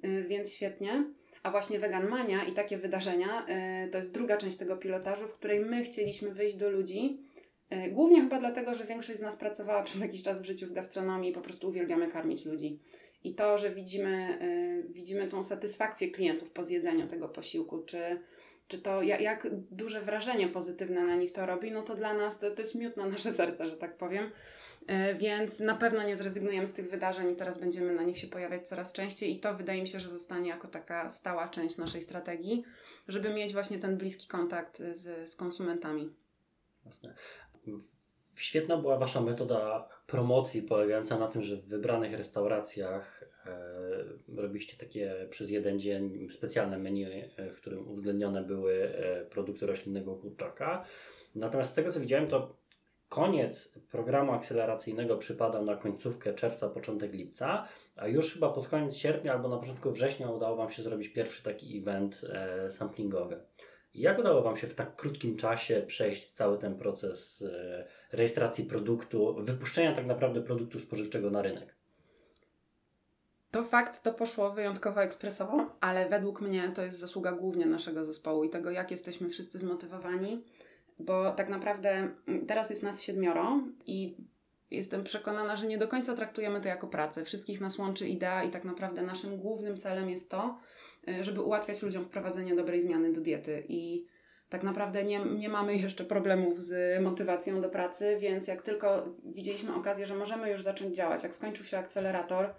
y, 0.05 0.25
więc 0.29 0.53
świetnie. 0.53 1.05
A 1.43 1.51
właśnie 1.51 1.79
Veganmania 1.79 2.45
i 2.45 2.53
takie 2.53 2.79
wydarzenia 2.79 3.47
y, 3.87 3.91
to 3.91 3.99
jest 3.99 4.15
druga 4.15 4.37
część 4.37 4.57
tego 4.57 4.77
pilotażu, 4.77 5.29
w 5.29 5.35
której 5.35 5.61
my 5.61 5.85
chcieliśmy 5.85 6.31
wyjść 6.31 6.57
do 6.57 6.71
ludzi. 6.71 7.19
Głównie 7.91 8.21
chyba 8.21 8.39
dlatego, 8.39 8.75
że 8.75 8.85
większość 8.85 9.19
z 9.19 9.23
nas 9.23 9.37
pracowała 9.37 9.83
przez 9.83 10.01
jakiś 10.01 10.23
czas 10.23 10.41
w 10.41 10.45
życiu 10.45 10.67
w 10.67 10.73
gastronomii 10.73 11.31
i 11.31 11.35
po 11.35 11.41
prostu 11.41 11.69
uwielbiamy 11.69 12.11
karmić 12.11 12.45
ludzi. 12.45 12.79
I 13.25 13.35
to, 13.35 13.59
że 13.59 13.71
widzimy, 13.71 14.39
y, 14.43 14.93
widzimy 14.93 15.29
tą 15.29 15.43
satysfakcję 15.43 16.11
klientów 16.11 16.51
po 16.51 16.65
zjedzeniu 16.65 17.09
tego 17.09 17.29
posiłku, 17.29 17.83
czy, 17.83 18.21
czy 18.69 18.79
to 18.79 19.03
jak, 19.03 19.49
duże 19.71 20.01
wrażenie 20.01 20.49
pozytywne 20.49 21.05
na 21.05 21.17
nich 21.17 21.33
to 21.33 21.47
robi, 21.47 21.71
no 21.73 21.83
to 21.83 21.95
dla 21.95 22.15
nas 22.15 22.39
to, 22.39 22.51
to 22.51 22.61
jest 22.63 22.75
miód 22.75 22.97
na 22.97 23.07
nasze 23.07 23.33
serce, 23.43 23.67
że 23.67 23.77
tak 23.77 23.97
powiem. 23.97 24.25
Y, 24.25 25.15
Więc 25.15 25.61
na 25.61 25.75
pewno 25.75 26.03
nie 26.03 26.17
zrezygnujemy 26.17 26.69
z 26.69 26.73
tych 26.73 26.91
wydarzeń 26.91 27.33
i 27.33 27.37
teraz 27.37 27.59
będziemy 27.59 27.95
na 27.95 28.03
nich 28.03 28.19
się 28.19 28.27
pojawiać 28.27 28.69
coraz 28.69 28.93
częściej 28.93 29.37
i 29.37 29.41
to 29.41 29.55
wydaje 29.55 29.83
mi 29.83 29.89
się, 29.89 30.01
że 30.01 30.09
zostanie 30.09 30.49
jako 30.49 30.69
taka 30.69 31.11
stała 31.11 31.49
część 31.49 31.77
naszej 31.77 32.03
strategii, 32.03 32.65
żeby 33.09 33.35
mieć 33.35 33.53
właśnie 33.53 33.79
ten 33.79 33.97
bliski 33.97 34.29
kontakt 34.29 34.83
z, 34.93 35.31
z 35.31 35.37
konsumentami. 35.37 36.13
Jasne. 36.87 37.15
Świetna 38.35 38.77
była 38.77 38.99
Wasza 38.99 39.21
metoda 39.21 39.89
promocji, 40.07 40.63
polegająca 40.63 41.19
na 41.19 41.29
tym, 41.29 41.43
że 41.43 41.57
w 41.57 41.65
wybranych 41.67 42.13
restauracjach 42.13 43.25
e, 43.47 44.37
robiliście 44.37 44.77
takie 44.77 45.27
przez 45.31 45.51
jeden 45.51 45.79
dzień 45.79 46.29
specjalne 46.31 46.79
menu, 46.79 47.05
e, 47.37 47.51
w 47.51 47.61
którym 47.61 47.89
uwzględnione 47.89 48.43
były 48.43 48.75
e, 48.83 49.25
produkty 49.25 49.67
roślinnego 49.67 50.17
kurczaka. 50.17 50.85
Natomiast 51.35 51.71
z 51.71 51.75
tego 51.75 51.93
co 51.93 52.01
widziałem, 52.01 52.29
to 52.29 52.57
koniec 53.09 53.79
programu 53.91 54.33
akceleracyjnego 54.33 55.17
przypadał 55.17 55.65
na 55.65 55.77
końcówkę 55.77 56.35
czerwca, 56.35 56.69
początek 56.69 57.13
lipca, 57.13 57.69
a 57.97 58.09
już 58.09 58.33
chyba 58.33 58.51
pod 58.51 58.69
koniec 58.69 58.97
sierpnia 58.97 59.33
albo 59.33 59.49
na 59.49 59.57
początku 59.57 59.91
września 59.91 60.31
udało 60.31 60.57
Wam 60.57 60.71
się 60.71 60.83
zrobić 60.83 61.09
pierwszy 61.09 61.43
taki 61.43 61.79
event 61.79 62.21
e, 62.33 62.71
samplingowy. 62.71 63.41
Jak 63.95 64.19
udało 64.19 64.43
Wam 64.43 64.57
się 64.57 64.67
w 64.67 64.75
tak 64.75 64.97
krótkim 64.97 65.37
czasie 65.37 65.85
przejść 65.87 66.33
cały 66.33 66.59
ten 66.59 66.75
proces 66.79 67.43
e, 67.43 67.87
rejestracji 68.13 68.65
produktu, 68.65 69.35
wypuszczenia 69.39 69.95
tak 69.95 70.07
naprawdę 70.07 70.41
produktu 70.41 70.81
spożywczego 70.81 71.31
na 71.31 71.43
rynek? 71.43 71.75
To 73.51 73.65
fakt, 73.65 74.03
to 74.03 74.13
poszło 74.13 74.51
wyjątkowo 74.51 75.03
ekspresowo, 75.03 75.77
ale 75.81 76.09
według 76.09 76.41
mnie 76.41 76.69
to 76.75 76.85
jest 76.85 76.99
zasługa 76.99 77.33
głównie 77.33 77.67
naszego 77.67 78.05
zespołu 78.05 78.45
i 78.45 78.51
tego, 78.51 78.71
jak 78.71 78.91
jesteśmy 78.91 79.29
wszyscy 79.29 79.59
zmotywowani, 79.59 80.45
bo 80.99 81.33
tak 81.33 81.49
naprawdę 81.49 81.91
mm, 82.29 82.47
teraz 82.47 82.71
jest 82.71 82.83
nas 82.83 83.03
siedmioro 83.03 83.61
i 83.87 84.17
jestem 84.71 85.05
przekonana, 85.05 85.57
że 85.57 85.67
nie 85.67 85.79
do 85.79 85.89
końca 85.89 86.15
traktujemy 86.15 86.61
to 86.61 86.69
jako 86.69 86.87
pracę. 86.87 87.25
Wszystkich 87.25 87.61
nas 87.61 87.79
łączy 87.79 88.09
idea 88.09 88.45
i 88.45 88.51
tak 88.51 88.65
naprawdę 88.65 89.03
naszym 89.03 89.37
głównym 89.37 89.77
celem 89.77 90.11
jest 90.11 90.31
to, 90.31 90.59
y, 91.09 91.25
żeby 91.25 91.41
ułatwiać 91.41 91.83
ludziom 91.83 92.05
wprowadzenie 92.05 92.55
dobrej 92.55 92.83
zmiany 92.83 93.13
do 93.13 93.21
diety 93.21 93.65
i 93.69 94.07
tak 94.49 94.63
naprawdę 94.63 95.05
nie, 95.05 95.19
nie 95.19 95.49
mamy 95.49 95.77
jeszcze 95.85 96.05
problemów 96.05 96.63
z 96.63 97.03
motywacją 97.03 97.61
do 97.61 97.69
pracy, 97.69 98.17
więc 98.21 98.47
jak 98.47 98.63
tylko 98.63 99.15
widzieliśmy 99.25 99.75
okazję, 99.75 100.07
że 100.07 100.17
możemy 100.17 100.51
już 100.51 100.63
zacząć 100.63 100.97
działać, 100.97 101.23
jak 101.23 101.35
skończył 101.35 101.65
się 101.65 101.79
akcelerator, 101.79 102.55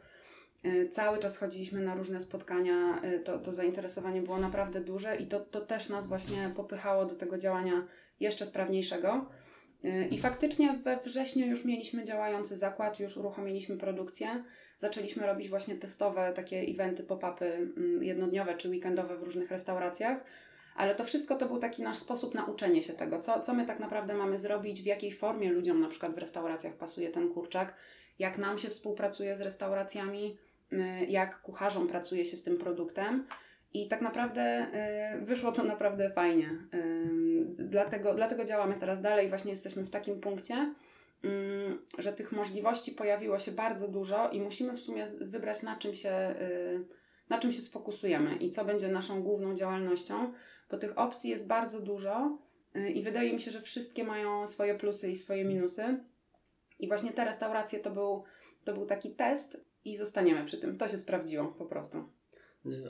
y, 0.66 0.90
cały 0.90 1.18
czas 1.18 1.38
chodziliśmy 1.38 1.82
na 1.82 1.96
różne 1.96 2.20
spotkania, 2.22 3.02
y, 3.04 3.20
to, 3.20 3.40
to 3.40 3.52
zainteresowanie 3.52 4.22
było 4.22 4.38
naprawdę 4.38 4.82
duże 4.82 5.16
i 5.16 5.28
to, 5.28 5.40
to 5.40 5.62
też 5.62 5.90
nas 5.90 6.08
właśnie 6.08 6.52
popychało 6.56 7.06
do 7.06 7.16
tego 7.16 7.38
działania 7.38 7.88
jeszcze 8.20 8.46
sprawniejszego. 8.46 9.26
Y, 9.86 10.08
I 10.12 10.18
faktycznie 10.18 10.74
we 10.84 10.98
wrześniu 10.98 11.48
już 11.48 11.66
mieliśmy 11.66 12.04
działający 12.04 12.58
zakład, 12.58 13.00
już 13.00 13.18
uruchomiliśmy 13.18 13.78
produkcję. 13.78 14.44
Zaczęliśmy 14.78 15.26
robić 15.26 15.50
właśnie 15.50 15.76
testowe 15.76 16.34
takie 16.36 16.60
eventy, 16.60 17.04
pop-upy 17.04 17.46
mm, 17.46 18.04
jednodniowe 18.04 18.58
czy 18.58 18.70
weekendowe 18.70 19.18
w 19.18 19.24
różnych 19.24 19.52
restauracjach. 19.52 20.24
Ale 20.76 20.96
to 20.96 21.04
wszystko 21.04 21.36
to 21.36 21.46
był 21.46 21.60
taki 21.60 21.84
nasz 21.84 21.98
sposób 21.98 22.36
na 22.36 22.46
uczenie 22.46 22.82
się 22.82 22.94
tego, 22.94 23.20
co, 23.20 23.40
co 23.40 23.54
my 23.54 23.66
tak 23.66 23.80
naprawdę 23.80 24.14
mamy 24.14 24.38
zrobić, 24.38 24.82
w 24.82 24.86
jakiej 24.86 25.12
formie 25.12 25.52
ludziom 25.52 25.82
na 25.82 25.88
przykład 25.88 26.16
w 26.16 26.18
restauracjach 26.18 26.74
pasuje 26.74 27.10
ten 27.10 27.30
kurczak, 27.30 27.74
jak 28.20 28.38
nam 28.38 28.58
się 28.58 28.70
współpracuje 28.70 29.36
z 29.36 29.42
restauracjami, 29.42 30.38
y, 30.74 30.78
jak 31.08 31.42
kucharzom 31.42 31.88
pracuje 31.88 32.26
się 32.26 32.38
z 32.38 32.44
tym 32.44 32.58
produktem. 32.58 33.26
I 33.76 33.88
tak 33.88 34.02
naprawdę 34.02 34.68
y, 35.22 35.26
wyszło 35.26 35.52
to 35.52 35.64
naprawdę 35.64 36.10
fajnie. 36.10 36.50
Y, 36.74 37.46
dlatego, 37.58 38.16
dlatego 38.16 38.46
działamy 38.46 38.76
teraz 38.80 39.02
dalej. 39.02 39.30
Właśnie 39.30 39.52
jesteśmy 39.52 39.84
w 39.84 39.90
takim 39.90 40.22
punkcie, 40.22 40.74
y, 41.26 41.30
że 41.98 42.14
tych 42.14 42.32
możliwości 42.32 42.92
pojawiło 42.92 43.40
się 43.40 43.52
bardzo 43.52 43.88
dużo 43.88 44.30
i 44.30 44.42
musimy 44.42 44.74
w 44.74 44.80
sumie 44.80 45.06
wybrać, 45.22 45.64
na 45.64 45.76
czym 45.76 45.96
się, 45.96 46.36
na 47.30 47.40
czym 47.40 47.52
się 47.52 47.62
sfokusujemy 47.62 48.36
i 48.36 48.50
co 48.50 48.66
będzie 48.66 48.88
naszą 48.88 49.24
główną 49.24 49.56
działalnością, 49.56 50.34
bo 50.72 50.78
tych 50.78 50.98
opcji 50.98 51.30
jest 51.30 51.48
bardzo 51.48 51.80
dużo 51.80 52.38
i 52.94 53.04
wydaje 53.04 53.34
mi 53.34 53.40
się, 53.40 53.52
że 53.52 53.62
wszystkie 53.62 54.04
mają 54.04 54.48
swoje 54.48 54.76
plusy 54.76 55.10
i 55.10 55.16
swoje 55.16 55.46
minusy. 55.46 56.04
I 56.80 56.88
właśnie 56.88 57.12
te 57.12 57.26
restauracje 57.26 57.80
to 57.80 57.92
był, 57.92 58.24
to 58.64 58.74
był 58.74 58.86
taki 58.86 59.12
test 59.12 59.58
i 59.86 59.96
zostaniemy 59.96 60.46
przy 60.46 60.58
tym. 60.58 60.78
To 60.78 60.88
się 60.88 60.98
sprawdziło 60.98 61.46
po 61.46 61.66
prostu 61.66 62.10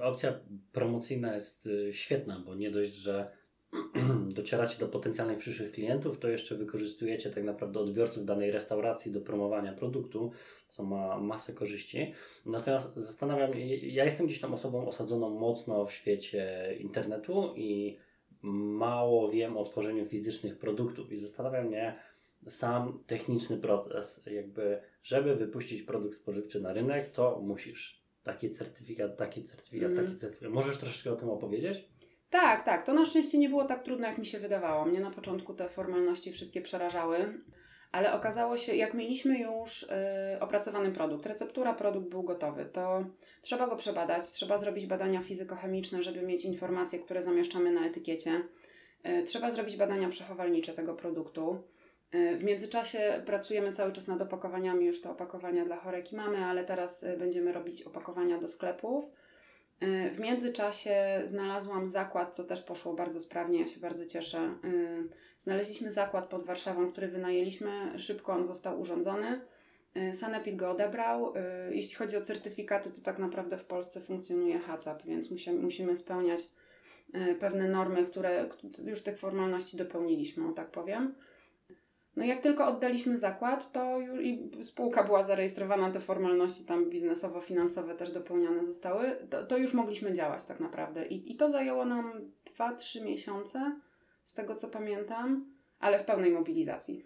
opcja 0.01 0.39
promocyjna 0.71 1.35
jest 1.35 1.67
y, 1.67 1.93
świetna, 1.93 2.43
bo 2.45 2.55
nie 2.55 2.71
dość, 2.71 2.93
że 2.93 3.31
docieracie 4.35 4.79
do 4.79 4.87
potencjalnych 4.87 5.37
przyszłych 5.37 5.71
klientów, 5.71 6.19
to 6.19 6.29
jeszcze 6.29 6.55
wykorzystujecie 6.55 7.29
tak 7.29 7.43
naprawdę 7.43 7.79
odbiorców 7.79 8.25
danej 8.25 8.51
restauracji 8.51 9.11
do 9.11 9.21
promowania 9.21 9.73
produktu, 9.73 10.31
co 10.69 10.83
ma 10.83 11.17
masę 11.17 11.53
korzyści. 11.53 12.13
Natomiast 12.45 12.95
zastanawiam 12.95 13.53
się, 13.53 13.59
ja 13.65 14.03
jestem 14.03 14.25
gdzieś 14.25 14.39
tam 14.39 14.53
osobą 14.53 14.87
osadzoną 14.87 15.29
mocno 15.29 15.85
w 15.85 15.91
świecie 15.91 16.75
internetu 16.79 17.53
i 17.55 17.97
mało 18.41 19.31
wiem 19.31 19.57
o 19.57 19.63
tworzeniu 19.63 20.05
fizycznych 20.05 20.57
produktów 20.57 21.11
i 21.11 21.17
zastanawia 21.17 21.61
mnie 21.61 21.99
sam 22.47 23.03
techniczny 23.07 23.57
proces, 23.57 24.25
jakby 24.31 24.79
żeby 25.03 25.35
wypuścić 25.35 25.81
produkt 25.81 26.17
spożywczy 26.17 26.61
na 26.61 26.73
rynek, 26.73 27.11
to 27.11 27.39
musisz 27.41 28.04
taki 28.25 28.51
certyfikat, 28.51 29.17
taki 29.17 29.43
certyfikat, 29.43 29.91
mm. 29.91 30.05
taki 30.05 30.17
certyfikat. 30.17 30.53
Możesz 30.53 30.77
troszeczkę 30.77 31.11
o 31.11 31.15
tym 31.15 31.29
opowiedzieć? 31.29 31.85
Tak, 32.29 32.63
tak. 32.63 32.85
To 32.85 32.93
na 32.93 33.05
szczęście 33.05 33.37
nie 33.37 33.49
było 33.49 33.65
tak 33.65 33.83
trudno, 33.83 34.07
jak 34.07 34.17
mi 34.17 34.25
się 34.25 34.39
wydawało. 34.39 34.85
Mnie 34.85 34.99
na 34.99 35.11
początku 35.11 35.53
te 35.53 35.69
formalności 35.69 36.31
wszystkie 36.31 36.61
przerażały, 36.61 37.39
ale 37.91 38.13
okazało 38.13 38.57
się, 38.57 38.75
jak 38.75 38.93
mieliśmy 38.93 39.39
już 39.39 39.81
yy, 40.31 40.39
opracowany 40.39 40.91
produkt, 40.91 41.25
receptura, 41.25 41.73
produkt 41.73 42.09
był 42.09 42.23
gotowy, 42.23 42.65
to 42.65 43.05
trzeba 43.41 43.67
go 43.67 43.75
przebadać, 43.75 44.31
trzeba 44.31 44.57
zrobić 44.57 44.85
badania 44.85 45.21
fizykochemiczne, 45.21 46.03
żeby 46.03 46.21
mieć 46.21 46.45
informacje, 46.45 46.99
które 46.99 47.23
zamieszczamy 47.23 47.71
na 47.71 47.85
etykiecie. 47.85 48.41
Yy, 49.03 49.23
trzeba 49.23 49.51
zrobić 49.51 49.77
badania 49.77 50.09
przechowalnicze 50.09 50.73
tego 50.73 50.93
produktu. 50.93 51.63
W 52.11 52.43
międzyczasie 52.43 53.21
pracujemy 53.25 53.71
cały 53.71 53.91
czas 53.91 54.07
nad 54.07 54.21
opakowaniami, 54.21 54.85
już 54.85 55.01
te 55.01 55.09
opakowania 55.09 55.65
dla 55.65 55.77
choreki 55.77 56.15
mamy, 56.15 56.45
ale 56.45 56.63
teraz 56.63 57.03
y, 57.03 57.17
będziemy 57.17 57.51
robić 57.51 57.83
opakowania 57.83 58.37
do 58.37 58.47
sklepów. 58.47 59.05
Y, 59.83 60.11
w 60.11 60.19
międzyczasie 60.19 61.21
znalazłam 61.25 61.87
zakład, 61.87 62.35
co 62.35 62.43
też 62.43 62.61
poszło 62.61 62.93
bardzo 62.93 63.19
sprawnie, 63.19 63.61
ja 63.61 63.67
się 63.67 63.79
bardzo 63.79 64.05
cieszę. 64.05 64.53
Znaleźliśmy 65.37 65.91
zakład 65.91 66.29
pod 66.29 66.45
Warszawą, 66.45 66.91
który 66.91 67.07
wynajęliśmy, 67.07 67.99
szybko 67.99 68.33
on 68.33 68.45
został 68.45 68.81
urządzony. 68.81 69.41
Sanepid 70.13 70.55
go 70.55 70.71
odebrał. 70.71 71.33
Jeśli 71.71 71.95
chodzi 71.95 72.17
o 72.17 72.21
certyfikaty, 72.21 72.91
to 72.91 73.01
tak 73.01 73.19
naprawdę 73.19 73.57
w 73.57 73.65
Polsce 73.65 74.01
funkcjonuje 74.01 74.59
HACCP, 74.59 75.03
więc 75.05 75.31
musimy, 75.31 75.61
musimy 75.61 75.95
spełniać 75.95 76.41
pewne 77.39 77.69
normy, 77.69 78.05
które 78.05 78.49
już 78.85 79.01
tych 79.01 79.19
formalności 79.19 79.77
dopełniliśmy, 79.77 80.49
o 80.49 80.53
tak 80.53 80.71
powiem. 80.71 81.15
No 82.15 82.25
jak 82.25 82.41
tylko 82.41 82.67
oddaliśmy 82.67 83.17
zakład, 83.17 83.71
to 83.71 83.99
już 83.99 84.21
i 84.21 84.51
spółka 84.63 85.03
była 85.03 85.23
zarejestrowana, 85.23 85.91
te 85.91 85.99
formalności 85.99 86.65
tam 86.65 86.89
biznesowo-finansowe 86.89 87.95
też 87.95 88.11
dopełnione 88.11 88.65
zostały, 88.65 89.11
to, 89.29 89.45
to 89.45 89.57
już 89.57 89.73
mogliśmy 89.73 90.13
działać 90.13 90.45
tak 90.45 90.59
naprawdę. 90.59 91.07
I, 91.07 91.31
I 91.31 91.35
to 91.35 91.49
zajęło 91.49 91.85
nam 91.85 92.31
2-3 92.57 93.05
miesiące, 93.05 93.79
z 94.23 94.33
tego 94.33 94.55
co 94.55 94.67
pamiętam, 94.67 95.45
ale 95.79 95.99
w 95.99 96.05
pełnej 96.05 96.31
mobilizacji. 96.31 97.05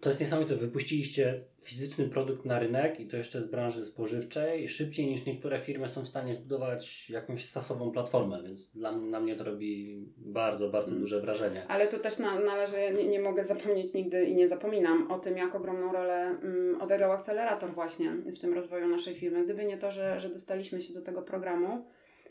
To 0.00 0.08
jest 0.08 0.20
niesamowite. 0.20 0.56
Wypuściliście 0.56 1.44
fizyczny 1.62 2.08
produkt 2.08 2.44
na 2.44 2.58
rynek 2.58 3.00
i 3.00 3.06
to 3.06 3.16
jeszcze 3.16 3.40
z 3.40 3.46
branży 3.46 3.84
spożywczej 3.84 4.68
szybciej 4.68 5.06
niż 5.06 5.26
niektóre 5.26 5.60
firmy 5.60 5.88
są 5.88 6.04
w 6.04 6.08
stanie 6.08 6.34
zbudować 6.34 7.10
jakąś 7.10 7.44
sasową 7.44 7.90
platformę, 7.90 8.42
więc 8.42 8.70
dla, 8.70 8.92
na 8.92 9.20
mnie 9.20 9.36
to 9.36 9.44
robi 9.44 10.00
bardzo, 10.16 10.70
bardzo 10.70 10.90
mm. 10.90 11.00
duże 11.00 11.20
wrażenie. 11.20 11.66
Ale 11.68 11.88
to 11.88 11.98
też 11.98 12.18
na, 12.18 12.40
należy, 12.40 12.76
nie, 12.98 13.08
nie, 13.08 13.20
mogę 13.20 13.44
zapomnieć 13.44 13.94
nigdy 13.94 14.24
i 14.24 14.34
nie 14.34 14.48
zapominam 14.48 15.10
o 15.10 15.18
tym, 15.18 15.36
jak 15.36 15.54
ogromną 15.54 15.92
rolę 15.92 16.36
um, 16.42 16.80
odegrał 16.80 17.12
akcelerator 17.12 17.74
właśnie 17.74 18.10
w 18.10 18.38
tym 18.38 18.54
rozwoju 18.54 18.88
naszej 18.88 19.14
firmy. 19.14 19.44
Gdyby 19.44 19.64
nie 19.64 19.78
to, 19.78 19.90
że, 19.90 20.20
że 20.20 20.28
dostaliśmy 20.28 20.82
się 20.82 20.94
do 20.94 21.02
tego 21.02 21.22
programu, 21.22 21.84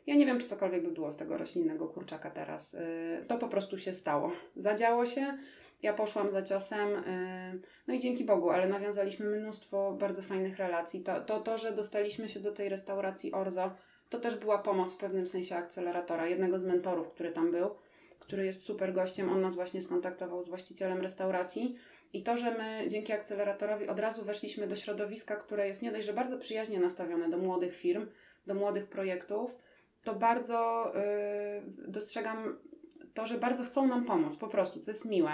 ja 0.08 0.16
nie 0.16 0.26
wiem, 0.26 0.40
czy 0.40 0.48
cokolwiek 0.48 0.84
by 0.84 0.92
było 0.92 1.12
z 1.12 1.18
tego 1.18 1.38
roślinnego 1.38 1.88
kurczaka 1.88 2.32
teraz. 2.32 2.74
Yy, 2.74 3.26
to 3.28 3.38
po 3.38 3.48
prostu 3.48 3.78
się 3.78 3.94
stało. 3.94 4.32
Zadziało 4.56 5.06
się 5.06 5.38
ja 5.84 5.94
poszłam 5.94 6.32
za 6.32 6.42
ciosem, 6.42 6.90
y, 6.96 7.60
no 7.88 7.94
i 7.94 8.00
dzięki 8.00 8.24
Bogu, 8.24 8.50
ale 8.50 8.68
nawiązaliśmy 8.68 9.26
mnóstwo 9.26 9.92
bardzo 9.92 10.22
fajnych 10.22 10.58
relacji. 10.58 11.04
To, 11.04 11.22
to, 11.22 11.40
to, 11.40 11.58
że 11.58 11.72
dostaliśmy 11.72 12.30
się 12.30 12.40
do 12.40 12.52
tej 12.52 12.70
restauracji 12.70 13.32
Orzo, 13.32 13.72
to 14.10 14.20
też 14.20 14.36
była 14.36 14.58
pomoc 14.58 14.94
w 14.94 14.98
pewnym 14.98 15.28
sensie 15.28 15.56
akceleratora, 15.56 16.28
jednego 16.28 16.60
z 16.60 16.64
mentorów, 16.64 17.12
który 17.12 17.32
tam 17.32 17.52
był, 17.52 17.70
który 18.20 18.46
jest 18.46 18.64
super 18.64 18.94
gościem. 18.94 19.30
On 19.30 19.42
nas 19.42 19.56
właśnie 19.56 19.82
skontaktował 19.82 20.42
z 20.42 20.50
właścicielem 20.50 21.02
restauracji. 21.02 21.76
I 22.14 22.24
to, 22.24 22.38
że 22.38 22.52
my 22.52 22.88
dzięki 22.88 23.14
akceleratorowi 23.14 23.88
od 23.88 24.00
razu 24.00 24.26
weszliśmy 24.26 24.68
do 24.68 24.76
środowiska, 24.76 25.36
które 25.36 25.68
jest 25.68 25.82
nie 25.82 25.92
dość, 25.92 26.06
że 26.06 26.14
bardzo 26.14 26.38
przyjaźnie 26.38 26.80
nastawione 26.80 27.30
do 27.30 27.38
młodych 27.38 27.76
firm, 27.76 28.08
do 28.48 28.56
młodych 28.56 28.88
projektów, 28.88 29.52
to 30.04 30.16
bardzo 30.16 30.92
yy, 30.96 31.88
dostrzegam 31.88 32.58
to, 33.14 33.26
że 33.26 33.38
bardzo 33.38 33.64
chcą 33.64 33.88
nam 33.88 34.06
pomóc, 34.06 34.36
po 34.36 34.48
prostu, 34.48 34.80
co 34.80 34.92
jest 34.92 35.06
miłe 35.06 35.32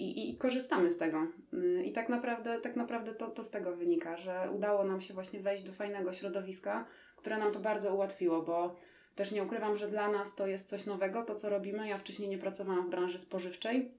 i, 0.00 0.30
i 0.30 0.36
korzystamy 0.36 0.90
z 0.90 0.98
tego. 0.98 1.26
Y, 1.54 1.82
I 1.84 1.92
tak 1.92 2.08
naprawdę, 2.08 2.60
tak 2.60 2.76
naprawdę 2.76 3.14
to, 3.14 3.26
to 3.26 3.44
z 3.44 3.50
tego 3.50 3.76
wynika, 3.76 4.16
że 4.16 4.48
udało 4.56 4.84
nam 4.84 5.00
się 5.00 5.14
właśnie 5.14 5.40
wejść 5.40 5.64
do 5.64 5.72
fajnego 5.72 6.12
środowiska, 6.12 6.84
które 7.16 7.38
nam 7.38 7.52
to 7.52 7.60
bardzo 7.60 7.94
ułatwiło, 7.94 8.42
bo 8.42 8.76
też 9.14 9.32
nie 9.32 9.42
ukrywam, 9.42 9.76
że 9.76 9.88
dla 9.88 10.08
nas 10.08 10.34
to 10.34 10.46
jest 10.46 10.68
coś 10.68 10.86
nowego, 10.86 11.22
to 11.22 11.34
co 11.34 11.48
robimy. 11.48 11.88
Ja 11.88 11.98
wcześniej 11.98 12.28
nie 12.28 12.38
pracowałam 12.38 12.86
w 12.86 12.90
branży 12.90 13.18
spożywczej. 13.18 13.90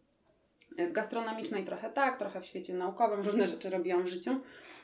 W 0.77 0.91
gastronomicznej 0.91 1.63
trochę 1.63 1.89
tak, 1.89 2.19
trochę 2.19 2.41
w 2.41 2.45
świecie 2.45 2.73
naukowym, 2.73 3.21
różne 3.27 3.47
rzeczy 3.47 3.69
robiłam 3.69 4.03
w 4.03 4.07
życiu, 4.07 4.39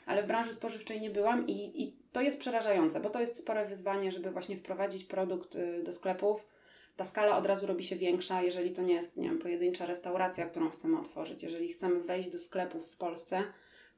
ale 0.06 0.22
w 0.22 0.26
branży 0.26 0.54
spożywczej 0.54 1.00
nie 1.00 1.10
byłam 1.10 1.46
i, 1.46 1.82
i 1.82 1.96
to 2.12 2.20
jest 2.20 2.40
przerażające, 2.40 3.00
bo 3.00 3.10
to 3.10 3.20
jest 3.20 3.36
spore 3.36 3.66
wyzwanie, 3.66 4.12
żeby 4.12 4.30
właśnie 4.30 4.56
wprowadzić 4.56 5.04
produkt 5.04 5.56
y, 5.56 5.82
do 5.82 5.92
sklepów 5.92 6.57
ta 6.98 7.04
skala 7.04 7.36
od 7.36 7.46
razu 7.46 7.66
robi 7.66 7.84
się 7.84 7.96
większa, 7.96 8.42
jeżeli 8.42 8.70
to 8.70 8.82
nie 8.82 8.94
jest, 8.94 9.16
nie 9.16 9.28
wiem, 9.28 9.38
pojedyncza 9.38 9.86
restauracja, 9.86 10.46
którą 10.46 10.70
chcemy 10.70 10.98
otworzyć. 10.98 11.42
Jeżeli 11.42 11.68
chcemy 11.68 12.00
wejść 12.00 12.30
do 12.30 12.38
sklepów 12.38 12.86
w 12.86 12.96
Polsce, 12.96 13.44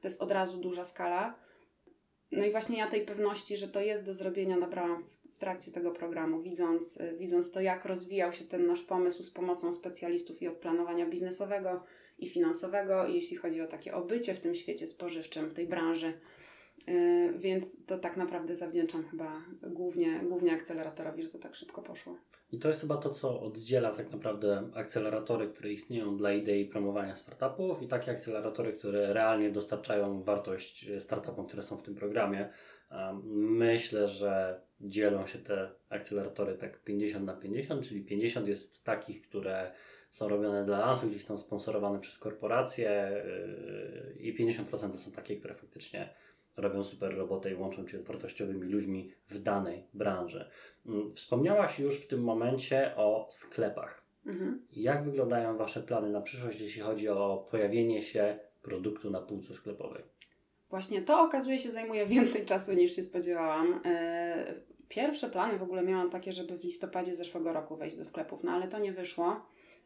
to 0.01 0.07
jest 0.07 0.21
od 0.21 0.31
razu 0.31 0.57
duża 0.57 0.85
skala. 0.85 1.35
No 2.31 2.45
i 2.45 2.51
właśnie 2.51 2.77
ja 2.77 2.87
tej 2.87 3.01
pewności, 3.01 3.57
że 3.57 3.67
to 3.67 3.81
jest 3.81 4.03
do 4.03 4.13
zrobienia, 4.13 4.57
nabrałam 4.57 5.03
w 5.35 5.37
trakcie 5.39 5.71
tego 5.71 5.91
programu, 5.91 6.41
widząc, 6.41 6.99
widząc 7.17 7.51
to, 7.51 7.61
jak 7.61 7.85
rozwijał 7.85 8.33
się 8.33 8.45
ten 8.45 8.67
nasz 8.67 8.81
pomysł 8.81 9.23
z 9.23 9.31
pomocą 9.31 9.73
specjalistów 9.73 10.41
i 10.41 10.47
od 10.47 10.57
planowania 10.57 11.05
biznesowego 11.05 11.83
i 12.19 12.27
finansowego, 12.27 13.07
i 13.07 13.13
jeśli 13.13 13.37
chodzi 13.37 13.61
o 13.61 13.67
takie 13.67 13.93
obycie 13.93 14.33
w 14.33 14.39
tym 14.39 14.55
świecie 14.55 14.87
spożywczym, 14.87 15.49
w 15.49 15.53
tej 15.53 15.67
branży. 15.67 16.13
Yy, 16.87 17.39
więc 17.39 17.85
to 17.85 17.99
tak 17.99 18.17
naprawdę 18.17 18.55
zawdzięczam 18.55 19.03
chyba 19.03 19.41
głównie, 19.61 20.19
głównie 20.23 20.53
akceleratorowi, 20.53 21.23
że 21.23 21.29
to 21.29 21.39
tak 21.39 21.55
szybko 21.55 21.81
poszło. 21.81 22.17
I 22.51 22.59
to 22.59 22.67
jest 22.67 22.81
chyba 22.81 22.97
to, 22.97 23.09
co 23.09 23.41
oddziela 23.41 23.93
tak 23.93 24.11
naprawdę 24.11 24.69
akceleratory, 24.73 25.47
które 25.47 25.71
istnieją 25.71 26.17
dla 26.17 26.33
idei 26.33 26.65
promowania 26.65 27.15
startupów 27.15 27.81
i 27.81 27.87
takie 27.87 28.11
akceleratory, 28.11 28.73
które 28.73 29.13
realnie 29.13 29.51
dostarczają 29.51 30.21
wartość 30.21 30.89
startupom, 30.99 31.47
które 31.47 31.63
są 31.63 31.77
w 31.77 31.83
tym 31.83 31.95
programie. 31.95 32.49
Myślę, 33.33 34.07
że 34.07 34.61
dzielą 34.81 35.27
się 35.27 35.39
te 35.39 35.71
akceleratory 35.89 36.55
tak 36.55 36.83
50 36.83 37.25
na 37.25 37.33
50, 37.33 37.87
czyli 37.87 38.05
50 38.05 38.47
jest 38.47 38.85
takich, 38.85 39.21
które 39.21 39.71
są 40.09 40.27
robione 40.27 40.65
dla 40.65 40.77
nas, 40.77 41.05
gdzieś 41.05 41.25
tam 41.25 41.37
sponsorowane 41.37 41.99
przez 41.99 42.17
korporacje 42.17 43.11
yy, 44.15 44.21
i 44.21 44.37
50% 44.37 44.91
to 44.91 44.97
są 44.97 45.11
takie, 45.11 45.37
które 45.37 45.55
faktycznie 45.55 46.09
robią 46.57 46.83
super 46.83 47.17
robotę 47.17 47.51
i 47.51 47.55
łączą 47.55 47.87
Cię 47.87 47.99
z 47.99 48.07
wartościowymi 48.07 48.67
ludźmi 48.67 49.11
w 49.27 49.39
danej 49.39 49.87
branży. 49.93 50.49
Mm, 50.85 51.11
wspomniałaś 51.15 51.79
już 51.79 51.95
w 51.95 52.07
tym 52.07 52.23
momencie 52.23 52.95
o 52.95 53.27
sklepach. 53.29 54.03
Mhm. 54.25 54.65
Jak 54.73 55.03
wyglądają 55.03 55.57
Wasze 55.57 55.83
plany 55.83 56.09
na 56.09 56.21
przyszłość, 56.21 56.61
jeśli 56.61 56.81
chodzi 56.81 57.09
o 57.09 57.47
pojawienie 57.51 58.01
się 58.01 58.39
produktu 58.61 59.09
na 59.09 59.21
półce 59.21 59.53
sklepowej? 59.53 60.03
Właśnie 60.69 61.01
to 61.01 61.21
okazuje 61.21 61.59
się 61.59 61.71
zajmuje 61.71 62.05
więcej 62.05 62.45
czasu 62.45 62.73
niż 62.73 62.95
się 62.95 63.03
spodziewałam. 63.03 63.81
E, 63.85 64.53
pierwsze 64.89 65.29
plany 65.29 65.57
w 65.57 65.63
ogóle 65.63 65.83
miałam 65.83 66.09
takie, 66.09 66.31
żeby 66.31 66.57
w 66.57 66.63
listopadzie 66.63 67.15
zeszłego 67.15 67.53
roku 67.53 67.75
wejść 67.75 67.95
do 67.95 68.05
sklepów, 68.05 68.43
no 68.43 68.51
ale 68.51 68.67
to 68.67 68.79
nie 68.79 68.93
wyszło. 68.93 69.41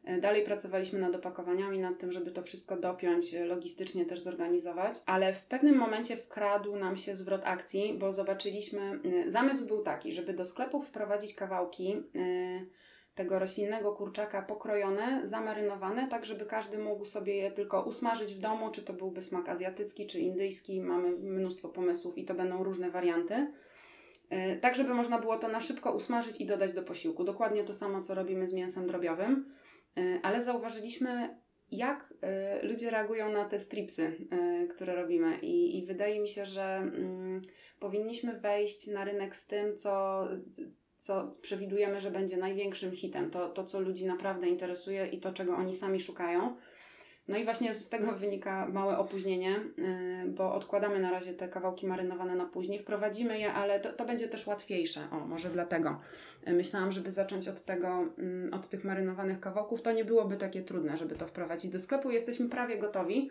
E, 0.06 0.18
dalej 0.18 0.44
pracowaliśmy 0.44 1.00
nad 1.00 1.16
opakowaniami, 1.16 1.80
nad 1.80 2.00
tym, 2.00 2.12
żeby 2.12 2.32
to 2.32 2.44
wszystko 2.44 2.78
dopiąć, 2.78 3.34
e, 3.34 3.46
logistycznie 3.46 4.06
też 4.06 4.20
zorganizować, 4.20 4.98
ale 5.06 5.34
w 5.34 5.44
pewnym 5.44 5.76
momencie 5.78 6.18
wkradł 6.18 6.76
nam 6.76 6.98
się 6.98 7.16
zwrot 7.16 7.42
akcji, 7.44 7.94
bo 7.94 8.12
zobaczyliśmy, 8.12 9.00
zamysł 9.28 9.68
był 9.68 9.84
taki, 9.84 10.14
żeby 10.14 10.34
do 10.34 10.46
sklepów 10.46 10.88
wprowadzić 10.88 11.36
kawałki 11.36 12.04
tego 13.16 13.40
roślinnego 13.40 13.92
kurczaka 13.92 14.42
pokrojone, 14.42 15.20
zamarynowane, 15.24 16.08
tak 16.08 16.26
żeby 16.26 16.46
każdy 16.46 16.78
mógł 16.78 17.06
sobie 17.06 17.36
je 17.36 17.52
tylko 17.52 17.82
usmażyć 17.82 18.36
w 18.36 18.40
domu, 18.40 18.72
czy 18.72 18.82
to 18.82 18.94
byłby 18.94 19.22
smak 19.22 19.50
azjatycki, 19.50 20.08
czy 20.08 20.20
indyjski. 20.20 20.82
Mamy 20.82 21.12
mnóstwo 21.12 21.70
pomysłów 21.70 22.18
i 22.18 22.26
to 22.26 22.34
będą 22.34 22.64
różne 22.64 22.92
warianty. 22.92 23.48
E, 24.30 24.56
tak, 24.56 24.76
żeby 24.76 24.94
można 24.94 25.20
było 25.20 25.38
to 25.38 25.48
na 25.48 25.62
szybko 25.62 25.92
usmażyć 25.92 26.42
i 26.42 26.46
dodać 26.46 26.74
do 26.74 26.84
posiłku. 26.84 27.24
Dokładnie 27.24 27.64
to 27.64 27.74
samo, 27.74 28.02
co 28.02 28.16
robimy 28.16 28.48
z 28.48 28.54
mięsem 28.54 28.88
drobiowym, 28.88 29.32
e, 29.34 29.56
ale 30.24 30.44
zauważyliśmy, 30.44 31.38
jak 31.72 32.14
e, 32.22 32.66
ludzie 32.66 32.90
reagują 32.90 33.32
na 33.32 33.46
te 33.46 33.60
stripsy, 33.60 34.28
które 34.70 34.96
robimy, 34.96 35.40
i, 35.42 35.78
i 35.78 35.86
wydaje 35.86 36.20
mi 36.20 36.30
się, 36.30 36.46
że 36.46 36.64
mm, 36.64 37.42
powinniśmy 37.80 38.40
wejść 38.40 38.88
na 38.88 39.06
rynek 39.06 39.36
z 39.36 39.48
tym, 39.48 39.78
co 39.78 40.28
co 41.06 41.32
przewidujemy, 41.42 42.02
że 42.02 42.12
będzie 42.12 42.38
największym 42.38 42.92
hitem, 42.92 43.32
to, 43.32 43.50
to 43.50 43.64
co 43.64 43.80
ludzi 43.80 44.06
naprawdę 44.06 44.48
interesuje 44.48 45.08
i 45.08 45.20
to, 45.20 45.34
czego 45.34 45.56
oni 45.56 45.74
sami 45.74 46.00
szukają. 46.00 46.56
No 47.28 47.38
i 47.38 47.44
właśnie 47.44 47.76
z 47.76 47.90
tego 47.90 48.12
wynika 48.12 48.68
małe 48.68 48.98
opóźnienie, 48.98 49.60
yy, 49.78 50.32
bo 50.32 50.54
odkładamy 50.54 51.00
na 51.00 51.12
razie 51.12 51.34
te 51.34 51.48
kawałki 51.48 51.88
marynowane 51.88 52.36
na 52.36 52.46
później, 52.46 52.80
wprowadzimy 52.80 53.40
je, 53.40 53.54
ale 53.54 53.80
to, 53.80 53.94
to 53.94 54.06
będzie 54.06 54.28
też 54.28 54.48
łatwiejsze. 54.48 55.08
O, 55.12 55.20
może 55.20 55.50
dlatego. 55.50 56.00
Yy, 56.48 56.54
myślałam, 56.54 56.92
żeby 56.92 57.12
zacząć 57.12 57.48
od 57.48 57.62
tego, 57.62 58.06
yy, 58.18 58.52
od 58.52 58.70
tych 58.70 58.84
marynowanych 58.84 59.40
kawałków, 59.40 59.82
to 59.82 59.92
nie 59.92 60.06
byłoby 60.06 60.38
takie 60.38 60.62
trudne, 60.62 60.98
żeby 60.98 61.16
to 61.16 61.28
wprowadzić 61.28 61.72
do 61.72 61.80
sklepu. 61.80 62.12
Jesteśmy 62.12 62.50
prawie 62.50 62.78
gotowi 62.78 63.30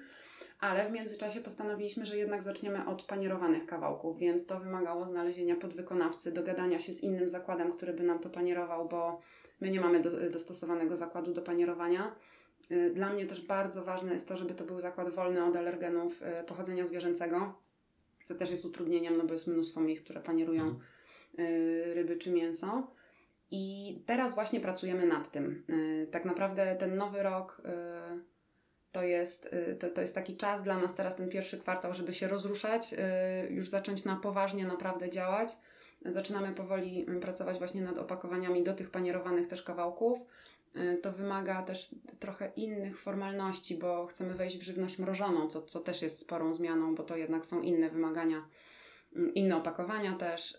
ale 0.60 0.88
w 0.88 0.92
międzyczasie 0.92 1.40
postanowiliśmy, 1.40 2.06
że 2.06 2.16
jednak 2.16 2.42
zaczniemy 2.42 2.86
od 2.86 3.02
panierowanych 3.02 3.66
kawałków, 3.66 4.18
więc 4.18 4.46
to 4.46 4.60
wymagało 4.60 5.06
znalezienia 5.06 5.56
podwykonawcy, 5.56 6.32
dogadania 6.32 6.78
się 6.78 6.92
z 6.92 7.02
innym 7.02 7.28
zakładem, 7.28 7.72
który 7.72 7.92
by 7.92 8.02
nam 8.02 8.18
to 8.18 8.30
panierował, 8.30 8.88
bo 8.88 9.20
my 9.60 9.70
nie 9.70 9.80
mamy 9.80 10.00
do, 10.00 10.30
dostosowanego 10.30 10.96
zakładu 10.96 11.32
do 11.32 11.42
panierowania. 11.42 12.14
Y, 12.70 12.90
dla 12.90 13.12
mnie 13.12 13.26
też 13.26 13.40
bardzo 13.40 13.84
ważne 13.84 14.12
jest 14.12 14.28
to, 14.28 14.36
żeby 14.36 14.54
to 14.54 14.64
był 14.64 14.80
zakład 14.80 15.10
wolny 15.10 15.44
od 15.44 15.56
alergenów 15.56 16.22
y, 16.22 16.44
pochodzenia 16.46 16.86
zwierzęcego, 16.86 17.54
co 18.24 18.34
też 18.34 18.50
jest 18.50 18.64
utrudnieniem, 18.64 19.16
no 19.16 19.24
bo 19.24 19.32
jest 19.32 19.46
mnóstwo 19.46 19.80
miejsc, 19.80 20.04
które 20.04 20.20
panierują 20.20 20.62
mhm. 20.62 20.80
Y, 21.38 21.94
ryby 21.94 22.16
czy 22.16 22.30
mięso. 22.30 22.86
I 23.50 23.98
teraz 24.06 24.34
właśnie 24.34 24.60
pracujemy 24.60 25.06
nad 25.06 25.30
tym. 25.30 25.64
Tak 26.10 26.24
naprawdę 26.24 26.76
ten 26.78 26.96
nowy 26.96 27.22
rok 27.22 27.62
to 28.92 29.02
jest, 29.02 29.50
to, 29.78 29.88
to 29.88 30.00
jest 30.00 30.14
taki 30.14 30.36
czas 30.36 30.62
dla 30.62 30.78
nas 30.78 30.94
teraz, 30.94 31.16
ten 31.16 31.28
pierwszy 31.28 31.58
kwartał, 31.58 31.94
żeby 31.94 32.14
się 32.14 32.28
rozruszać, 32.28 32.94
już 33.50 33.68
zacząć 33.68 34.04
na 34.04 34.16
poważnie 34.16 34.66
naprawdę 34.66 35.10
działać. 35.10 35.56
Zaczynamy 36.04 36.52
powoli 36.52 37.10
y, 37.10 37.20
pracować 37.20 37.58
właśnie 37.58 37.82
nad 37.82 37.98
opakowaniami 37.98 38.62
do 38.62 38.74
tych 38.74 38.90
panierowanych 38.90 39.48
też 39.48 39.62
kawałków. 39.62 40.18
To 41.02 41.12
wymaga 41.12 41.62
też 41.62 41.94
trochę 42.18 42.52
innych 42.56 42.98
formalności, 43.00 43.78
bo 43.78 44.06
chcemy 44.06 44.34
wejść 44.34 44.58
w 44.58 44.62
żywność 44.62 44.98
mrożoną, 44.98 45.48
co, 45.48 45.62
co 45.62 45.80
też 45.80 46.02
jest 46.02 46.20
sporą 46.20 46.54
zmianą, 46.54 46.94
bo 46.94 47.02
to 47.02 47.16
jednak 47.16 47.46
są 47.46 47.62
inne 47.62 47.90
wymagania, 47.90 48.48
inne 49.34 49.56
opakowania 49.56 50.12
też 50.12 50.58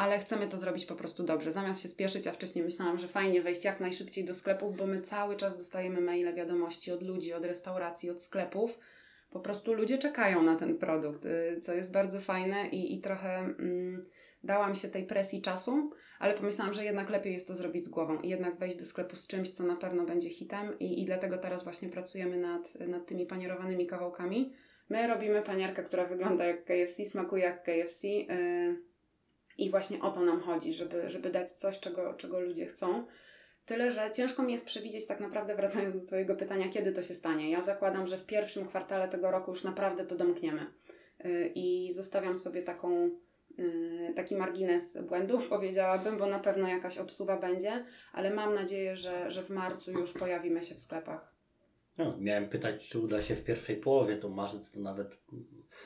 ale 0.00 0.18
chcemy 0.18 0.48
to 0.48 0.56
zrobić 0.56 0.86
po 0.86 0.94
prostu 0.94 1.22
dobrze. 1.22 1.52
Zamiast 1.52 1.82
się 1.82 1.88
spieszyć, 1.88 2.26
a 2.26 2.32
wcześniej 2.32 2.64
myślałam, 2.64 2.98
że 2.98 3.08
fajnie 3.08 3.42
wejść 3.42 3.64
jak 3.64 3.80
najszybciej 3.80 4.24
do 4.24 4.34
sklepów, 4.34 4.76
bo 4.76 4.86
my 4.86 5.00
cały 5.00 5.36
czas 5.36 5.56
dostajemy 5.56 6.00
maile, 6.00 6.34
wiadomości 6.34 6.92
od 6.92 7.02
ludzi, 7.02 7.32
od 7.32 7.44
restauracji, 7.44 8.10
od 8.10 8.22
sklepów. 8.22 8.78
Po 9.30 9.40
prostu 9.40 9.74
ludzie 9.74 9.98
czekają 9.98 10.42
na 10.42 10.56
ten 10.56 10.78
produkt, 10.78 11.24
y, 11.24 11.60
co 11.62 11.74
jest 11.74 11.92
bardzo 11.92 12.20
fajne 12.20 12.68
i, 12.68 12.94
i 12.94 13.00
trochę 13.00 13.38
mm, 13.38 14.02
dałam 14.44 14.74
się 14.74 14.88
tej 14.88 15.06
presji 15.06 15.42
czasu, 15.42 15.90
ale 16.18 16.34
pomyślałam, 16.34 16.74
że 16.74 16.84
jednak 16.84 17.10
lepiej 17.10 17.32
jest 17.32 17.48
to 17.48 17.54
zrobić 17.54 17.84
z 17.84 17.88
głową 17.88 18.20
i 18.20 18.28
jednak 18.28 18.58
wejść 18.58 18.76
do 18.76 18.86
sklepu 18.86 19.16
z 19.16 19.26
czymś, 19.26 19.50
co 19.50 19.64
na 19.64 19.76
pewno 19.76 20.04
będzie 20.04 20.30
hitem 20.30 20.78
i, 20.78 21.02
i 21.02 21.06
dlatego 21.06 21.38
teraz 21.38 21.64
właśnie 21.64 21.88
pracujemy 21.88 22.36
nad, 22.36 22.74
nad 22.74 23.06
tymi 23.06 23.26
panierowanymi 23.26 23.86
kawałkami. 23.86 24.52
My 24.88 25.06
robimy 25.06 25.42
panierkę, 25.42 25.82
która 25.82 26.06
wygląda 26.06 26.44
jak 26.44 26.64
KFC, 26.64 27.04
smakuje 27.04 27.44
jak 27.44 27.62
KFC. 27.62 28.08
Yy, 28.08 28.90
i 29.58 29.70
właśnie 29.70 30.00
o 30.02 30.10
to 30.10 30.20
nam 30.20 30.40
chodzi, 30.40 30.72
żeby, 30.72 31.08
żeby 31.08 31.30
dać 31.30 31.52
coś, 31.52 31.80
czego, 31.80 32.14
czego 32.14 32.40
ludzie 32.40 32.66
chcą. 32.66 33.06
Tyle, 33.66 33.90
że 33.90 34.10
ciężko 34.10 34.42
mi 34.42 34.52
jest 34.52 34.66
przewidzieć, 34.66 35.06
tak 35.06 35.20
naprawdę, 35.20 35.56
wracając 35.56 35.94
do 35.94 36.06
Twojego 36.06 36.36
pytania, 36.36 36.68
kiedy 36.68 36.92
to 36.92 37.02
się 37.02 37.14
stanie. 37.14 37.50
Ja 37.50 37.62
zakładam, 37.62 38.06
że 38.06 38.18
w 38.18 38.26
pierwszym 38.26 38.66
kwartale 38.66 39.08
tego 39.08 39.30
roku 39.30 39.50
już 39.50 39.64
naprawdę 39.64 40.06
to 40.06 40.16
domkniemy. 40.16 40.66
Y, 41.24 41.52
I 41.54 41.92
zostawiam 41.92 42.36
sobie 42.36 42.62
taką, 42.62 43.10
taki 44.14 44.36
margines 44.36 44.98
błędu, 45.02 45.38
powiedziałabym, 45.50 46.18
bo 46.18 46.26
na 46.26 46.38
pewno 46.38 46.68
jakaś 46.68 46.98
obsuwa 46.98 47.36
będzie, 47.36 47.84
ale 48.12 48.34
mam 48.34 48.54
nadzieję, 48.54 48.96
że, 48.96 49.30
że 49.30 49.42
w 49.42 49.50
marcu 49.50 49.92
już 49.92 50.12
pojawimy 50.12 50.64
się 50.64 50.74
w 50.74 50.82
sklepach. 50.82 51.34
No, 51.98 52.16
miałem 52.18 52.48
pytać, 52.48 52.88
czy 52.88 52.98
uda 52.98 53.22
się 53.22 53.36
w 53.36 53.44
pierwszej 53.44 53.76
połowie, 53.76 54.16
to 54.16 54.28
marzec 54.28 54.70
to 54.70 54.80
nawet 54.80 55.18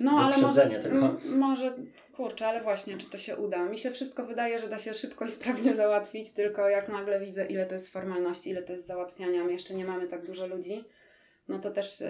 no, 0.00 0.10
ale 0.10 0.38
może, 0.38 0.70
tego. 0.70 1.16
może, 1.36 1.74
kurczę, 2.12 2.46
ale 2.46 2.62
właśnie, 2.62 2.98
czy 2.98 3.10
to 3.10 3.18
się 3.18 3.36
uda? 3.36 3.64
Mi 3.64 3.78
się 3.78 3.90
wszystko 3.90 4.26
wydaje, 4.26 4.58
że 4.58 4.68
da 4.68 4.78
się 4.78 4.94
szybko 4.94 5.24
i 5.24 5.28
sprawnie 5.28 5.74
załatwić, 5.84 6.32
tylko 6.32 6.68
jak 6.68 6.88
nagle 6.88 7.20
widzę, 7.20 7.46
ile 7.46 7.66
to 7.66 7.74
jest 7.74 7.92
formalności, 7.92 8.50
ile 8.50 8.62
to 8.62 8.72
jest 8.72 8.86
załatwiania, 8.86 9.44
my 9.44 9.52
jeszcze 9.52 9.74
nie 9.74 9.84
mamy 9.84 10.06
tak 10.06 10.26
dużo 10.26 10.46
ludzi, 10.46 10.84
no 11.48 11.58
to 11.58 11.70
też 11.70 12.00
yy, 12.00 12.06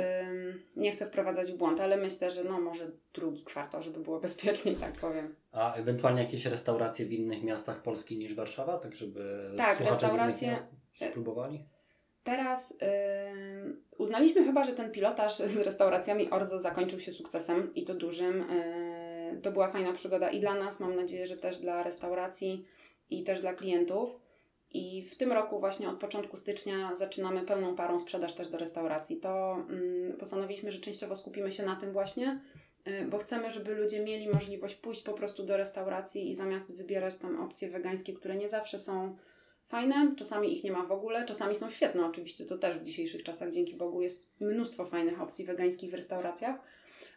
nie 0.77 0.93
chcę 0.93 1.07
wprowadzać 1.07 1.53
w 1.53 1.57
błąd, 1.57 1.81
ale 1.81 1.97
myślę, 1.97 2.31
że 2.31 2.45
no 2.45 2.61
może 2.61 2.91
drugi 3.15 3.45
kwartał, 3.45 3.83
żeby 3.83 4.01
było 4.01 4.21
bezpieczniej, 4.29 4.77
tak 4.77 4.93
powiem. 4.93 5.35
A 5.53 5.75
ewentualnie 5.75 6.23
jakieś 6.23 6.47
restauracje 6.47 7.07
w 7.07 7.13
innych 7.13 7.43
miastach 7.43 7.83
Polski 7.83 8.19
niż 8.19 8.35
Warszawa, 8.35 8.79
tak 8.79 8.97
żeby 8.97 9.51
tak, 9.57 9.81
restauracje 9.81 10.57
spróbowali? 10.95 11.65
Teraz 12.25 12.71
yy, 12.71 13.77
uznaliśmy 13.99 14.45
chyba, 14.45 14.65
że 14.65 14.73
ten 14.73 14.91
pilotaż 14.91 15.37
z 15.37 15.57
restauracjami 15.57 16.31
Orzo 16.31 16.61
zakończył 16.61 17.01
się 17.01 17.13
sukcesem 17.13 17.75
i 17.75 17.85
to 17.85 17.95
dużym. 17.95 18.39
Yy, 18.39 19.41
to 19.43 19.53
była 19.53 19.71
fajna 19.71 19.93
przygoda 19.93 20.31
i 20.31 20.41
dla 20.41 20.55
nas, 20.55 20.81
mam 20.81 20.97
nadzieję, 20.97 21.27
że 21.27 21.37
też 21.37 21.59
dla 21.59 21.83
restauracji 21.83 22.65
i 23.11 23.25
też 23.25 23.41
dla 23.41 23.55
klientów. 23.55 24.25
I 24.75 25.03
w 25.03 25.17
tym 25.17 25.33
roku 25.33 25.61
właśnie 25.61 25.89
od 25.89 25.99
początku 25.99 26.37
stycznia 26.37 26.97
zaczynamy 26.97 27.43
pełną 27.43 27.77
parą 27.77 27.99
sprzedaż 27.99 28.35
też 28.35 28.49
do 28.49 28.59
restauracji. 28.59 29.17
To 29.17 29.57
yy, 29.71 30.15
postanowiliśmy, 30.19 30.73
że 30.73 30.79
częściowo 30.79 31.17
skupimy 31.17 31.53
się 31.53 31.67
na 31.67 31.77
tym 31.77 31.93
właśnie, 31.93 32.41
y, 32.89 33.07
bo 33.07 33.19
chcemy, 33.19 33.51
żeby 33.51 33.75
ludzie 33.75 34.05
mieli 34.05 34.29
możliwość 34.29 34.75
pójść 34.75 35.03
po 35.03 35.13
prostu 35.13 35.47
do 35.47 35.57
restauracji 35.57 36.31
i 36.31 36.35
zamiast 36.35 36.77
wybierać 36.77 37.19
tam 37.19 37.41
opcje 37.41 37.71
wegańskie, 37.71 38.13
które 38.13 38.37
nie 38.37 38.49
zawsze 38.49 38.79
są 38.79 39.17
fajne, 39.69 40.15
czasami 40.17 40.57
ich 40.57 40.65
nie 40.65 40.73
ma 40.73 40.87
w 40.87 40.93
ogóle, 40.93 41.25
czasami 41.25 41.55
są 41.55 41.71
świetne 41.71 42.07
oczywiście, 42.07 42.45
to 42.45 42.59
też 42.59 42.79
w 42.79 42.85
dzisiejszych 42.85 43.23
czasach 43.23 43.51
dzięki 43.51 43.75
Bogu 43.75 44.03
jest 44.03 44.27
mnóstwo 44.41 44.85
fajnych 44.85 45.21
opcji 45.21 45.45
wegańskich 45.45 45.91
w 45.91 45.95
restauracjach, 45.95 46.57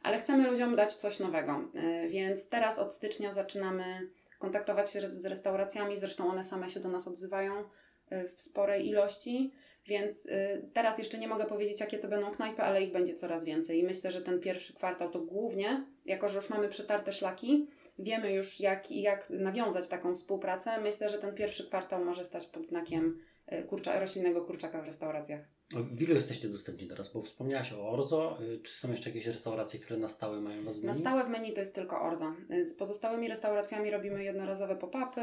ale 0.03 0.19
chcemy 0.19 0.51
ludziom 0.51 0.75
dać 0.75 0.95
coś 0.95 1.19
nowego, 1.19 1.61
y, 2.05 2.09
więc 2.09 2.49
teraz 2.49 2.79
od 2.79 2.93
stycznia 2.93 3.31
zaczynamy 3.31 4.09
kontaktować 4.39 4.91
się 4.91 5.09
z 5.11 5.25
restauracjami, 5.25 5.97
zresztą 5.97 6.29
one 6.29 6.43
same 6.43 6.69
się 6.69 6.79
do 6.79 6.89
nas 6.89 7.07
odzywają 7.07 7.53
y, 7.61 8.29
w 8.35 8.41
sporej 8.41 8.87
ilości, 8.87 9.53
więc 9.85 10.25
y, 10.25 10.69
teraz 10.73 10.97
jeszcze 10.97 11.17
nie 11.17 11.27
mogę 11.27 11.45
powiedzieć, 11.45 11.79
jakie 11.79 11.97
to 11.97 12.07
będą 12.07 12.31
knajpy, 12.31 12.61
ale 12.61 12.83
ich 12.83 12.91
będzie 12.91 13.15
coraz 13.15 13.43
więcej. 13.43 13.79
I 13.79 13.83
myślę, 13.83 14.11
że 14.11 14.21
ten 14.21 14.39
pierwszy 14.39 14.73
kwartał 14.73 15.09
to 15.09 15.19
głównie 15.19 15.85
jako 16.05 16.29
że 16.29 16.35
już 16.35 16.49
mamy 16.49 16.69
przetarte 16.69 17.11
szlaki, 17.13 17.67
wiemy 17.99 18.33
już 18.33 18.59
jak, 18.59 18.91
jak 18.91 19.29
nawiązać 19.29 19.87
taką 19.87 20.15
współpracę, 20.15 20.81
myślę, 20.81 21.09
że 21.09 21.17
ten 21.17 21.35
pierwszy 21.35 21.67
kwartał 21.67 22.05
może 22.05 22.23
stać 22.23 22.45
pod 22.45 22.67
znakiem 22.67 23.19
kurcza, 23.67 23.99
roślinnego 23.99 24.45
kurczaka 24.45 24.81
w 24.81 24.85
restauracjach. 24.85 25.41
W 25.73 26.01
ilu 26.01 26.13
jesteście 26.13 26.49
dostępni 26.49 26.87
teraz? 26.87 27.13
Bo 27.13 27.21
wspomniałaś 27.21 27.73
o 27.73 27.89
Orzo. 27.89 28.37
Y, 28.41 28.59
czy 28.59 28.73
są 28.73 28.91
jeszcze 28.91 29.09
jakieś 29.09 29.25
restauracje, 29.25 29.79
które 29.79 29.99
na 29.99 30.07
stałe 30.07 30.41
mają 30.41 30.63
Was? 30.63 30.81
Na 30.81 30.93
stałe 30.93 31.23
w 31.23 31.29
menu 31.29 31.53
to 31.53 31.59
jest 31.59 31.75
tylko 31.75 32.01
Orza. 32.01 32.35
Z 32.63 32.73
pozostałymi 32.73 33.27
restauracjami 33.27 33.91
robimy 33.91 34.23
jednorazowe 34.23 34.75
pop-upy, 34.75 35.21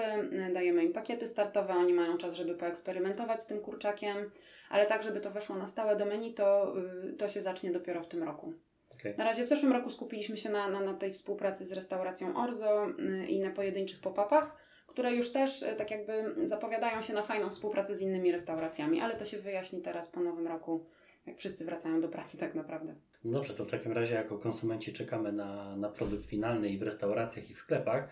dajemy 0.52 0.84
im 0.84 0.92
pakiety 0.92 1.26
startowe, 1.28 1.74
oni 1.74 1.92
mają 1.92 2.18
czas, 2.18 2.34
żeby 2.34 2.54
poeksperymentować 2.54 3.42
z 3.42 3.46
tym 3.46 3.60
kurczakiem, 3.60 4.30
ale 4.70 4.86
tak, 4.86 5.02
żeby 5.02 5.20
to 5.20 5.30
weszło 5.30 5.56
na 5.56 5.66
stałe 5.66 5.96
do 5.96 6.06
menu, 6.06 6.34
to, 6.34 6.74
y, 7.10 7.12
to 7.12 7.28
się 7.28 7.42
zacznie 7.42 7.70
dopiero 7.70 8.02
w 8.02 8.08
tym 8.08 8.22
roku. 8.22 8.54
Okay. 8.94 9.14
Na 9.18 9.24
razie 9.24 9.44
w 9.44 9.48
zeszłym 9.48 9.72
roku 9.72 9.90
skupiliśmy 9.90 10.36
się 10.36 10.50
na, 10.50 10.68
na, 10.70 10.80
na 10.80 10.94
tej 10.94 11.12
współpracy 11.12 11.66
z 11.66 11.72
restauracją 11.72 12.36
Orzo 12.36 12.86
y, 12.98 13.26
i 13.26 13.40
na 13.40 13.50
pojedynczych 13.50 14.00
pop-upach, 14.00 14.63
które 14.94 15.14
już 15.14 15.32
też 15.32 15.64
tak 15.78 15.90
jakby 15.90 16.34
zapowiadają 16.46 17.02
się 17.02 17.14
na 17.14 17.22
fajną 17.22 17.50
współpracę 17.50 17.94
z 17.94 18.00
innymi 18.00 18.32
restauracjami, 18.32 19.00
ale 19.00 19.14
to 19.14 19.24
się 19.24 19.38
wyjaśni 19.38 19.82
teraz 19.82 20.08
po 20.08 20.20
nowym 20.20 20.46
roku 20.46 20.86
jak 21.26 21.38
wszyscy 21.38 21.64
wracają 21.64 22.00
do 22.00 22.08
pracy 22.08 22.38
tak 22.38 22.54
naprawdę. 22.54 22.94
Dobrze, 23.24 23.54
to 23.54 23.64
w 23.64 23.70
takim 23.70 23.92
razie 23.92 24.14
jako 24.14 24.38
konsumenci 24.38 24.92
czekamy 24.92 25.32
na, 25.32 25.76
na 25.76 25.88
produkt 25.88 26.26
finalny 26.26 26.68
i 26.68 26.78
w 26.78 26.82
restauracjach 26.82 27.50
i 27.50 27.54
w 27.54 27.58
sklepach. 27.58 28.08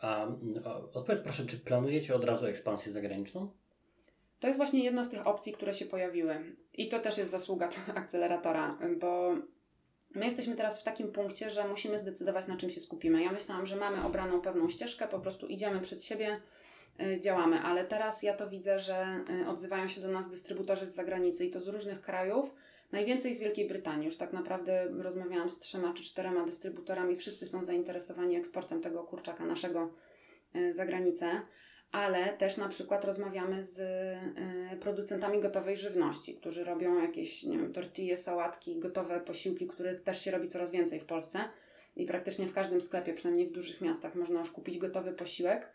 A, 0.00 0.26
a 0.64 0.76
odpowiedz 0.76 1.20
proszę, 1.22 1.46
czy 1.46 1.58
planujecie 1.58 2.14
od 2.14 2.24
razu 2.24 2.46
ekspansję 2.46 2.92
zagraniczną? 2.92 3.50
To 4.40 4.46
jest 4.46 4.56
właśnie 4.56 4.84
jedna 4.84 5.04
z 5.04 5.10
tych 5.10 5.26
opcji, 5.26 5.52
które 5.52 5.74
się 5.74 5.86
pojawiły. 5.86 6.38
I 6.74 6.88
to 6.88 7.00
też 7.00 7.18
jest 7.18 7.30
zasługa 7.30 7.68
akceleratora, 7.94 8.78
bo 9.00 9.34
my 10.14 10.24
jesteśmy 10.24 10.54
teraz 10.54 10.80
w 10.80 10.84
takim 10.84 11.12
punkcie, 11.12 11.50
że 11.50 11.68
musimy 11.68 11.98
zdecydować, 11.98 12.46
na 12.46 12.56
czym 12.56 12.70
się 12.70 12.80
skupimy. 12.80 13.22
Ja 13.22 13.32
myślałam, 13.32 13.66
że 13.66 13.76
mamy 13.76 14.04
obraną 14.04 14.40
pewną 14.40 14.68
ścieżkę, 14.68 15.08
po 15.08 15.18
prostu 15.18 15.46
idziemy 15.46 15.80
przed 15.80 16.04
siebie, 16.04 16.40
Y, 17.00 17.20
działamy, 17.20 17.60
ale 17.60 17.84
teraz 17.84 18.22
ja 18.22 18.34
to 18.34 18.50
widzę, 18.50 18.78
że 18.78 19.24
y, 19.42 19.48
odzywają 19.48 19.88
się 19.88 20.00
do 20.00 20.08
nas 20.08 20.30
dystrybutorzy 20.30 20.86
z 20.86 20.94
zagranicy 20.94 21.46
i 21.46 21.50
to 21.50 21.60
z 21.60 21.68
różnych 21.68 22.00
krajów. 22.00 22.54
Najwięcej 22.92 23.34
z 23.34 23.40
Wielkiej 23.40 23.68
Brytanii. 23.68 24.04
Już 24.04 24.16
tak 24.16 24.32
naprawdę 24.32 24.88
rozmawiałam 24.98 25.50
z 25.50 25.58
trzema 25.58 25.92
czy 25.94 26.02
czterema 26.02 26.44
dystrybutorami. 26.44 27.16
Wszyscy 27.16 27.46
są 27.46 27.64
zainteresowani 27.64 28.36
eksportem 28.36 28.80
tego 28.80 29.02
kurczaka 29.02 29.44
naszego 29.44 29.90
y, 30.56 30.72
za 30.72 30.86
granicę. 30.86 31.40
Ale 31.92 32.28
też 32.28 32.56
na 32.56 32.68
przykład 32.68 33.04
rozmawiamy 33.04 33.64
z 33.64 33.80
producentami 34.80 35.40
gotowej 35.40 35.76
żywności, 35.76 36.34
którzy 36.34 36.64
robią 36.64 37.02
jakieś, 37.02 37.42
nie 37.42 37.58
wiem, 37.58 37.72
tortille, 37.72 38.16
sałatki, 38.16 38.78
gotowe 38.78 39.20
posiłki, 39.20 39.66
których 39.66 40.02
też 40.02 40.24
się 40.24 40.30
robi 40.30 40.48
coraz 40.48 40.72
więcej 40.72 41.00
w 41.00 41.04
Polsce. 41.04 41.38
I 41.96 42.06
praktycznie 42.06 42.46
w 42.46 42.52
każdym 42.52 42.80
sklepie, 42.80 43.14
przynajmniej 43.14 43.48
w 43.48 43.52
dużych 43.52 43.80
miastach, 43.80 44.14
można 44.14 44.40
już 44.40 44.50
kupić 44.50 44.78
gotowy 44.78 45.12
posiłek 45.12 45.68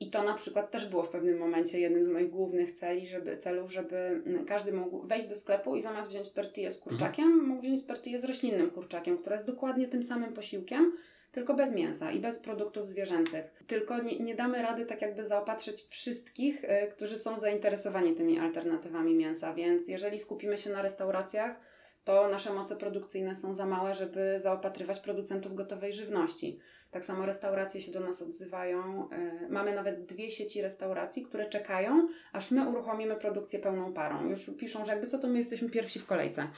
i 0.00 0.10
to 0.10 0.22
na 0.22 0.34
przykład 0.34 0.70
też 0.70 0.86
było 0.86 1.02
w 1.02 1.08
pewnym 1.08 1.38
momencie 1.38 1.80
jednym 1.80 2.04
z 2.04 2.08
moich 2.08 2.30
głównych 2.30 2.72
celi, 2.72 3.06
żeby, 3.06 3.36
celów, 3.36 3.72
żeby 3.72 4.22
każdy 4.46 4.72
mógł 4.72 5.06
wejść 5.06 5.26
do 5.26 5.34
sklepu 5.34 5.76
i 5.76 5.82
zamiast 5.82 6.10
wziąć 6.10 6.30
tortillę 6.30 6.70
z 6.70 6.78
kurczakiem, 6.78 7.24
mhm. 7.24 7.48
mógł 7.48 7.62
wziąć 7.62 7.86
tortillę 7.86 8.18
z 8.18 8.24
roślinnym 8.24 8.70
kurczakiem, 8.70 9.18
która 9.18 9.36
jest 9.36 9.46
dokładnie 9.46 9.88
tym 9.88 10.02
samym 10.02 10.32
posiłkiem, 10.32 10.92
tylko 11.32 11.54
bez 11.54 11.72
mięsa 11.72 12.12
i 12.12 12.20
bez 12.20 12.38
produktów 12.38 12.88
zwierzęcych. 12.88 13.64
Tylko 13.66 13.98
nie, 14.02 14.18
nie 14.18 14.34
damy 14.34 14.62
rady 14.62 14.86
tak 14.86 15.02
jakby 15.02 15.24
zaopatrzyć 15.24 15.82
wszystkich, 15.82 16.64
y, 16.64 16.68
którzy 16.90 17.18
są 17.18 17.38
zainteresowani 17.38 18.14
tymi 18.14 18.38
alternatywami 18.38 19.14
mięsa, 19.14 19.54
więc 19.54 19.88
jeżeli 19.88 20.18
skupimy 20.18 20.58
się 20.58 20.70
na 20.70 20.82
restauracjach, 20.82 21.60
to 22.04 22.28
nasze 22.28 22.52
moce 22.52 22.76
produkcyjne 22.76 23.36
są 23.36 23.54
za 23.54 23.66
małe, 23.66 23.94
żeby 23.94 24.40
zaopatrywać 24.40 25.00
producentów 25.00 25.54
gotowej 25.54 25.92
żywności. 25.92 26.58
Tak 26.90 27.04
samo 27.04 27.26
restauracje 27.26 27.80
się 27.80 27.92
do 27.92 28.00
nas 28.00 28.22
odzywają. 28.22 29.10
E, 29.10 29.48
mamy 29.48 29.74
nawet 29.74 30.06
dwie 30.06 30.30
sieci 30.30 30.62
restauracji, 30.62 31.22
które 31.22 31.48
czekają, 31.48 32.08
aż 32.32 32.50
my 32.50 32.68
uruchomimy 32.68 33.16
produkcję 33.16 33.58
pełną 33.58 33.92
parą. 33.92 34.26
Już 34.26 34.50
piszą, 34.58 34.84
że 34.84 34.92
jakby 34.92 35.06
co 35.06 35.18
to 35.18 35.28
my 35.28 35.38
jesteśmy 35.38 35.70
pierwsi 35.70 36.00
w 36.00 36.06
kolejce. 36.06 36.48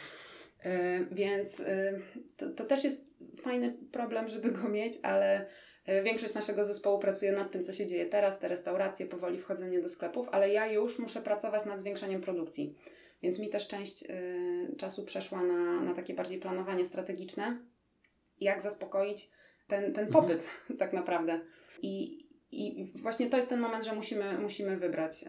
E, 0.65 1.05
więc 1.05 1.61
e, 1.61 1.93
to, 2.37 2.51
to 2.51 2.65
też 2.65 2.85
jest 2.85 3.12
fajny 3.41 3.79
problem, 3.93 4.29
żeby 4.29 4.51
go 4.51 4.69
mieć, 4.69 4.95
ale 5.03 5.47
Większość 6.05 6.35
naszego 6.35 6.65
zespołu 6.65 6.99
pracuje 6.99 7.33
nad 7.33 7.53
tym, 7.53 7.63
co 7.63 7.73
się 7.73 7.87
dzieje 7.87 8.07
teraz, 8.07 8.39
te 8.39 8.49
restauracje, 8.49 9.07
powoli 9.07 9.39
wchodzenie 9.39 9.81
do 9.81 9.89
sklepów, 9.89 10.29
ale 10.33 10.51
ja 10.51 10.67
już 10.67 10.99
muszę 10.99 11.23
pracować 11.23 11.67
nad 11.67 11.81
zwiększeniem 11.81 12.21
produkcji. 12.21 12.79
Więc 13.23 13.39
mi 13.39 13.51
też 13.51 13.69
część 13.69 14.03
y, 14.03 14.77
czasu 14.79 15.05
przeszła 15.05 15.43
na, 15.43 15.81
na 15.81 15.95
takie 15.95 16.15
bardziej 16.15 16.41
planowanie 16.41 16.85
strategiczne, 16.85 17.67
jak 18.41 18.63
zaspokoić 18.63 19.31
ten, 19.69 19.93
ten 19.93 20.05
mhm. 20.05 20.13
popyt 20.13 20.43
mhm. 20.43 20.79
tak 20.83 20.93
naprawdę. 20.93 21.41
I, 21.83 22.23
I 22.51 22.93
właśnie 23.03 23.27
to 23.31 23.37
jest 23.37 23.49
ten 23.49 23.61
moment, 23.61 23.85
że 23.85 23.95
musimy, 23.95 24.39
musimy 24.39 24.77
wybrać. 24.77 25.25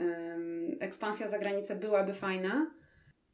ekspansja 0.79 1.27
za 1.27 1.39
granicę 1.39 1.75
byłaby 1.75 2.13
fajna, 2.13 2.71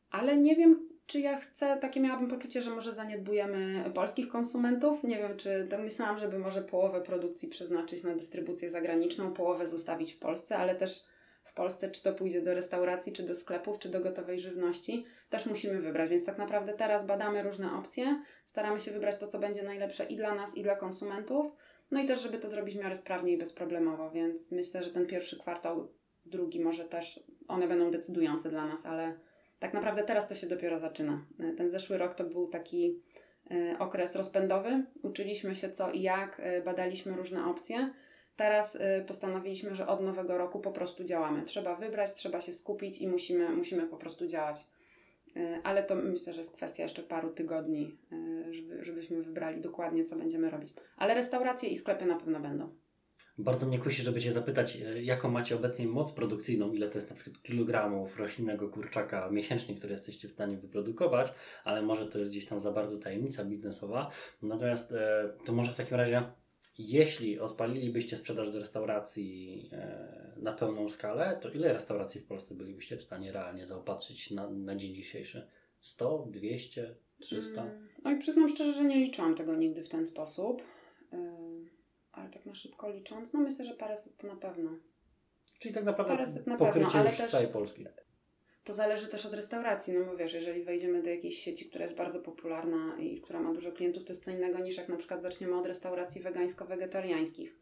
ale 0.10 0.38
nie 0.38 0.56
wiem, 0.56 0.89
czy 1.10 1.20
ja 1.20 1.38
chcę, 1.38 1.78
takie 1.78 2.00
miałabym 2.00 2.30
poczucie, 2.30 2.62
że 2.62 2.70
może 2.70 2.94
zaniedbujemy 2.94 3.92
polskich 3.94 4.28
konsumentów. 4.28 5.04
Nie 5.04 5.18
wiem, 5.18 5.38
czy 5.38 5.68
to 5.70 5.78
myślałam, 5.78 6.18
żeby 6.18 6.40
może 6.40 6.62
połowę 6.62 7.02
produkcji 7.02 7.50
przeznaczyć 7.50 8.04
na 8.04 8.16
dystrybucję 8.16 8.70
zagraniczną, 8.70 9.34
połowę 9.34 9.68
zostawić 9.68 10.14
w 10.14 10.20
Polsce, 10.20 10.58
ale 10.58 10.76
też 10.76 11.04
w 11.44 11.54
Polsce, 11.54 11.92
czy 11.92 12.04
to 12.04 12.14
pójdzie 12.14 12.42
do 12.42 12.54
restauracji, 12.54 13.14
czy 13.14 13.24
do 13.24 13.36
sklepów, 13.36 13.80
czy 13.80 13.90
do 13.90 14.00
gotowej 14.00 14.40
żywności, 14.40 15.06
też 15.30 15.46
musimy 15.46 15.82
wybrać. 15.82 16.10
Więc 16.10 16.26
tak 16.26 16.38
naprawdę 16.38 16.74
teraz 16.74 17.06
badamy 17.06 17.44
różne 17.44 17.74
opcje, 17.74 18.24
staramy 18.46 18.80
się 18.80 18.92
wybrać 18.92 19.18
to, 19.18 19.28
co 19.28 19.40
będzie 19.40 19.64
najlepsze 19.64 20.06
i 20.06 20.16
dla 20.16 20.36
nas, 20.36 20.58
i 20.58 20.64
dla 20.64 20.76
konsumentów. 20.76 21.52
No 21.92 22.02
i 22.02 22.08
też, 22.08 22.22
żeby 22.22 22.38
to 22.38 22.50
zrobić 22.50 22.76
w 22.76 22.80
miarę 22.80 22.96
sprawnie 22.96 23.34
i 23.34 23.38
bezproblemowo, 23.38 24.12
więc 24.12 24.52
myślę, 24.52 24.84
że 24.84 24.92
ten 24.92 25.08
pierwszy 25.08 25.40
kwartał, 25.40 25.88
drugi 26.26 26.60
może 26.60 26.84
też, 26.84 27.24
one 27.48 27.68
będą 27.68 27.92
decydujące 27.92 28.50
dla 28.50 28.66
nas, 28.68 28.86
ale 28.86 29.29
tak 29.60 29.74
naprawdę 29.74 30.04
teraz 30.04 30.28
to 30.28 30.36
się 30.36 30.48
dopiero 30.48 30.80
zaczyna. 30.80 31.26
Ten 31.58 31.72
zeszły 31.72 31.98
rok 31.98 32.16
to 32.16 32.24
był 32.24 32.48
taki 32.48 33.02
e, 33.52 33.80
okres 33.80 34.16
rozpędowy. 34.16 34.84
Uczyliśmy 35.04 35.56
się 35.56 35.70
co 35.70 35.92
i 35.92 36.02
jak, 36.02 36.40
e, 36.40 36.62
badaliśmy 36.62 37.12
różne 37.12 37.46
opcje. 37.46 37.94
Teraz 38.36 38.78
postanowiliśmy, 39.08 39.76
że 39.76 39.88
od 39.88 40.02
nowego 40.02 40.38
roku 40.38 40.60
po 40.60 40.72
prostu 40.72 41.04
działamy. 41.04 41.44
Trzeba 41.44 41.76
wybrać, 41.76 42.14
trzeba 42.14 42.42
się 42.42 42.54
skupić 42.54 43.02
i 43.02 43.08
musimy, 43.08 43.50
musimy 43.50 43.88
po 43.88 43.98
prostu 43.98 44.28
działać. 44.28 44.66
Ale 45.64 45.84
to 45.84 45.96
myślę, 45.96 46.34
że 46.34 46.42
jest 46.42 46.54
kwestia 46.54 46.84
jeszcze 46.84 47.04
paru 47.04 47.30
tygodni, 47.30 47.98
żeby, 48.52 48.86
żebyśmy 48.86 49.24
wybrali 49.24 49.62
dokładnie, 49.62 50.04
co 50.04 50.16
będziemy 50.16 50.50
robić. 50.50 50.74
Ale 50.98 51.14
restauracje 51.14 51.70
i 51.70 51.76
sklepy 51.76 52.06
na 52.06 52.16
pewno 52.16 52.40
będą. 52.40 52.70
Bardzo 53.40 53.66
mnie 53.66 53.80
kusi, 53.80 54.02
żeby 54.02 54.22
Cię 54.22 54.32
zapytać, 54.32 54.78
jaką 55.02 55.30
macie 55.30 55.56
obecnie 55.56 55.88
moc 55.88 56.12
produkcyjną, 56.12 56.74
ile 56.74 56.90
to 56.90 56.98
jest 56.98 57.10
na 57.10 57.16
przykład 57.16 57.42
kilogramów 57.42 58.20
roślinnego 58.20 58.70
kurczaka 58.70 59.30
miesięcznie, 59.32 59.76
które 59.76 59.92
jesteście 59.92 60.28
w 60.28 60.32
stanie 60.32 60.58
wyprodukować, 60.58 61.32
ale 61.64 61.82
może 61.82 62.08
to 62.08 62.20
jest 62.20 62.32
gdzieś 62.32 62.46
tam 62.46 62.60
za 62.60 62.72
bardzo 62.72 62.98
tajemnica 62.98 63.46
biznesowa. 63.46 64.12
Natomiast 64.42 64.92
e, 64.92 65.30
to 65.46 65.54
może 65.54 65.72
w 65.72 65.76
takim 65.76 65.98
razie 65.98 66.24
jeśli 66.78 67.40
odpalilibyście 67.40 68.18
sprzedaż 68.18 68.52
do 68.52 68.60
restauracji 68.60 69.70
e, 69.72 70.34
na 70.38 70.54
pełną 70.54 70.90
skalę, 70.90 71.40
to 71.42 71.50
ile 71.50 71.74
restauracji 71.74 72.22
w 72.22 72.26
Polsce 72.26 72.56
bylibyście 72.56 72.98
w 72.98 73.02
stanie 73.02 73.32
realnie 73.32 73.66
zaopatrzyć 73.66 74.32
na, 74.32 74.50
na 74.50 74.76
dzień 74.76 74.96
dzisiejszy? 74.96 75.48
100, 75.80 76.28
200, 76.32 76.96
300? 77.20 77.62
Mm, 77.62 77.88
no 78.04 78.12
i 78.12 78.18
przyznam 78.18 78.50
szczerze, 78.50 78.74
że 78.74 78.84
nie 78.84 79.00
liczyłam 79.00 79.36
tego 79.36 79.56
nigdy 79.56 79.84
w 79.84 79.90
ten 79.90 80.06
sposób. 80.06 80.62
Yy, 81.12 81.79
ale 82.20 82.30
tak 82.30 82.46
na 82.46 82.56
szybko 82.56 82.90
licząc, 82.90 83.34
no 83.34 83.40
myślę, 83.40 83.66
że 83.66 83.74
paręset 83.74 84.18
to 84.18 84.28
na 84.28 84.36
pewno. 84.36 84.72
Czyli 85.60 85.76
tak 85.76 85.84
naprawdę 85.84 86.14
paręset 86.14 86.48
na 86.48 86.58
pewno, 86.58 86.90
ale 86.94 87.12
też 87.12 87.32
całej 87.32 87.48
Polski. 87.48 87.86
To 88.64 88.74
zależy 88.74 89.08
też 89.08 89.26
od 89.26 89.34
restauracji, 89.34 89.94
no 89.94 90.06
bo 90.06 90.18
wiesz, 90.18 90.34
jeżeli 90.34 90.64
wejdziemy 90.64 91.04
do 91.04 91.10
jakiejś 91.10 91.38
sieci, 91.38 91.70
która 91.70 91.84
jest 91.84 91.96
bardzo 91.96 92.20
popularna 92.20 92.98
i 93.00 93.22
która 93.22 93.40
ma 93.40 93.54
dużo 93.54 93.72
klientów, 93.72 94.04
to 94.04 94.14
jest 94.14 94.24
co 94.24 94.32
innego 94.32 94.60
niż 94.60 94.78
jak 94.78 94.90
na 94.90 94.98
przykład 94.98 95.22
zaczniemy 95.22 95.58
od 95.58 95.66
restauracji 95.66 96.22
wegańsko-wegetariańskich. 96.22 97.56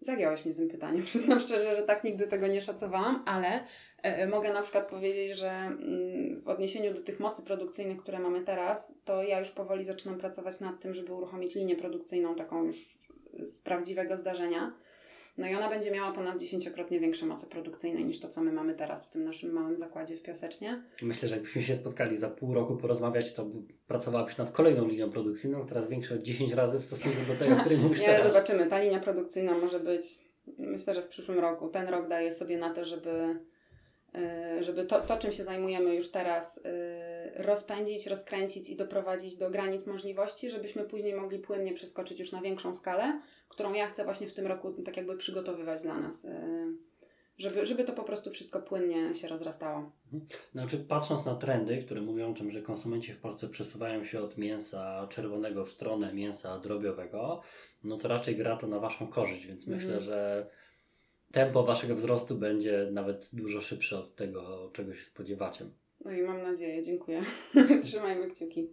Zagiąłeś 0.00 0.44
mnie 0.44 0.54
tym 0.54 0.68
pytaniem. 0.68 1.04
Przyznam 1.12 1.40
szczerze, 1.40 1.74
że 1.74 1.82
tak 1.82 2.04
nigdy 2.04 2.26
tego 2.26 2.46
nie 2.46 2.62
szacowałam, 2.62 3.22
ale 3.26 3.48
e, 3.48 3.62
e 4.02 4.26
mogę 4.26 4.52
na 4.52 4.62
przykład 4.62 4.88
powiedzieć, 4.88 5.36
że 5.36 5.50
mm, 5.50 6.42
w 6.42 6.48
odniesieniu 6.48 6.94
do 6.94 7.02
tych 7.02 7.20
mocy 7.20 7.42
produkcyjnych, 7.42 7.98
które 7.98 8.18
mamy 8.18 8.44
teraz, 8.44 8.94
to 9.04 9.22
ja 9.22 9.38
już 9.38 9.50
powoli 9.50 9.84
zaczynam 9.84 10.18
pracować 10.18 10.60
nad 10.60 10.80
tym, 10.80 10.94
żeby 10.94 11.12
uruchomić 11.12 11.54
linię 11.54 11.76
produkcyjną 11.76 12.34
taką 12.34 12.64
już 12.64 12.98
z 13.44 13.62
prawdziwego 13.62 14.16
zdarzenia 14.16 14.72
no 15.38 15.46
i 15.46 15.54
ona 15.54 15.70
będzie 15.70 15.90
miała 15.90 16.12
ponad 16.12 16.40
dziesięciokrotnie 16.40 17.00
większe 17.00 17.26
moce 17.26 17.46
produkcyjne 17.46 18.02
niż 18.02 18.20
to, 18.20 18.28
co 18.28 18.40
my 18.40 18.52
mamy 18.52 18.74
teraz 18.74 19.06
w 19.06 19.10
tym 19.10 19.24
naszym 19.24 19.52
małym 19.52 19.78
zakładzie 19.78 20.16
w 20.16 20.22
Piasecznie. 20.22 20.82
Myślę, 21.02 21.28
że 21.28 21.34
jakbyśmy 21.34 21.62
się 21.62 21.74
spotkali 21.74 22.16
za 22.16 22.30
pół 22.30 22.54
roku 22.54 22.76
porozmawiać, 22.76 23.34
to 23.34 23.46
pracowałabyś 23.86 24.36
nad 24.36 24.52
kolejną 24.52 24.88
linią 24.88 25.10
produkcyjną, 25.10 25.64
która 25.64 25.80
jest 25.80 25.90
większa 25.90 26.14
o 26.14 26.18
10 26.18 26.52
razy 26.52 26.78
w 26.78 26.82
stosunku 26.82 27.18
do 27.28 27.34
tego, 27.38 27.56
o 27.56 27.60
której 27.60 27.78
mówisz 27.82 28.00
Nie, 28.00 28.06
teraz. 28.06 28.32
zobaczymy. 28.32 28.66
Ta 28.66 28.80
linia 28.80 29.00
produkcyjna 29.00 29.58
może 29.58 29.80
być, 29.80 30.18
myślę, 30.58 30.94
że 30.94 31.02
w 31.02 31.08
przyszłym 31.08 31.38
roku. 31.38 31.68
Ten 31.68 31.88
rok 31.88 32.08
daje 32.08 32.32
sobie 32.32 32.58
na 32.58 32.74
to, 32.74 32.84
żeby 32.84 33.38
żeby 34.60 34.84
to, 34.86 35.00
to, 35.00 35.16
czym 35.16 35.32
się 35.32 35.44
zajmujemy 35.44 35.94
już 35.94 36.10
teraz, 36.10 36.56
y, 36.56 36.62
rozpędzić, 37.42 38.06
rozkręcić 38.06 38.70
i 38.70 38.76
doprowadzić 38.76 39.36
do 39.36 39.50
granic 39.50 39.86
możliwości, 39.86 40.50
żebyśmy 40.50 40.84
później 40.84 41.14
mogli 41.14 41.38
płynnie 41.38 41.72
przeskoczyć 41.74 42.18
już 42.18 42.32
na 42.32 42.40
większą 42.40 42.74
skalę, 42.74 43.20
którą 43.48 43.72
ja 43.72 43.86
chcę 43.86 44.04
właśnie 44.04 44.26
w 44.26 44.34
tym 44.34 44.46
roku 44.46 44.72
tak 44.82 44.96
jakby 44.96 45.16
przygotowywać 45.16 45.82
dla 45.82 46.00
nas. 46.00 46.24
y, 46.24 46.28
Żeby, 47.38 47.66
żeby 47.66 47.84
to 47.84 47.92
po 47.92 48.02
prostu 48.04 48.30
wszystko 48.30 48.60
płynnie 48.62 49.14
się 49.14 49.28
rozrastało. 49.28 49.92
Znaczy, 50.52 50.78
patrząc 50.78 51.24
na 51.26 51.34
trendy, 51.34 51.82
które 51.82 52.00
mówią 52.00 52.30
o 52.30 52.34
tym, 52.34 52.50
że 52.50 52.62
konsumenci 52.62 53.12
w 53.12 53.20
Polsce 53.20 53.48
przesuwają 53.48 54.04
się 54.04 54.20
od 54.20 54.38
mięsa 54.38 55.06
czerwonego 55.10 55.64
w 55.64 55.70
stronę 55.70 56.14
mięsa 56.14 56.58
drobiowego, 56.58 57.42
no 57.84 57.96
to 57.96 58.08
raczej 58.08 58.36
gra 58.36 58.56
to 58.56 58.66
na 58.66 58.78
Waszą 58.78 59.06
korzyść, 59.08 59.46
więc 59.46 59.68
Mhm. 59.68 59.82
myślę, 59.82 60.00
że 60.00 60.46
tempo 61.32 61.62
Waszego 61.62 61.94
wzrostu 61.94 62.34
będzie 62.34 62.88
nawet 62.92 63.28
dużo 63.32 63.60
szybsze 63.60 63.98
od 63.98 64.14
tego, 64.14 64.70
czego 64.72 64.94
się 64.94 65.04
spodziewacie. 65.04 65.64
No 66.04 66.12
i 66.12 66.22
mam 66.22 66.42
nadzieję, 66.42 66.82
dziękuję. 66.82 67.20
Trzymajmy 67.84 68.28
kciuki. 68.28 68.70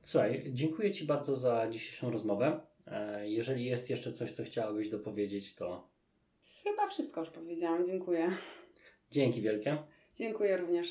Słuchaj, 0.00 0.42
dziękuję 0.52 0.90
Ci 0.90 1.04
bardzo 1.04 1.36
za 1.36 1.68
dzisiejszą 1.70 2.10
rozmowę. 2.10 2.60
E, 2.86 3.30
Jeżeli 3.30 3.64
jest 3.64 3.90
jeszcze 3.90 4.12
coś, 4.12 4.30
co 4.32 4.44
chciałabyś 4.44 4.88
dopowiedzieć, 4.88 5.54
to 5.54 5.88
Chyba 6.64 6.88
wszystko 6.88 7.20
już 7.20 7.30
powiedziałam. 7.30 7.84
Dziękuję. 7.84 8.28
dzięki 9.10 9.42
wielkie. 9.42 9.78
Dziękuję 10.16 10.56
również. 10.56 10.84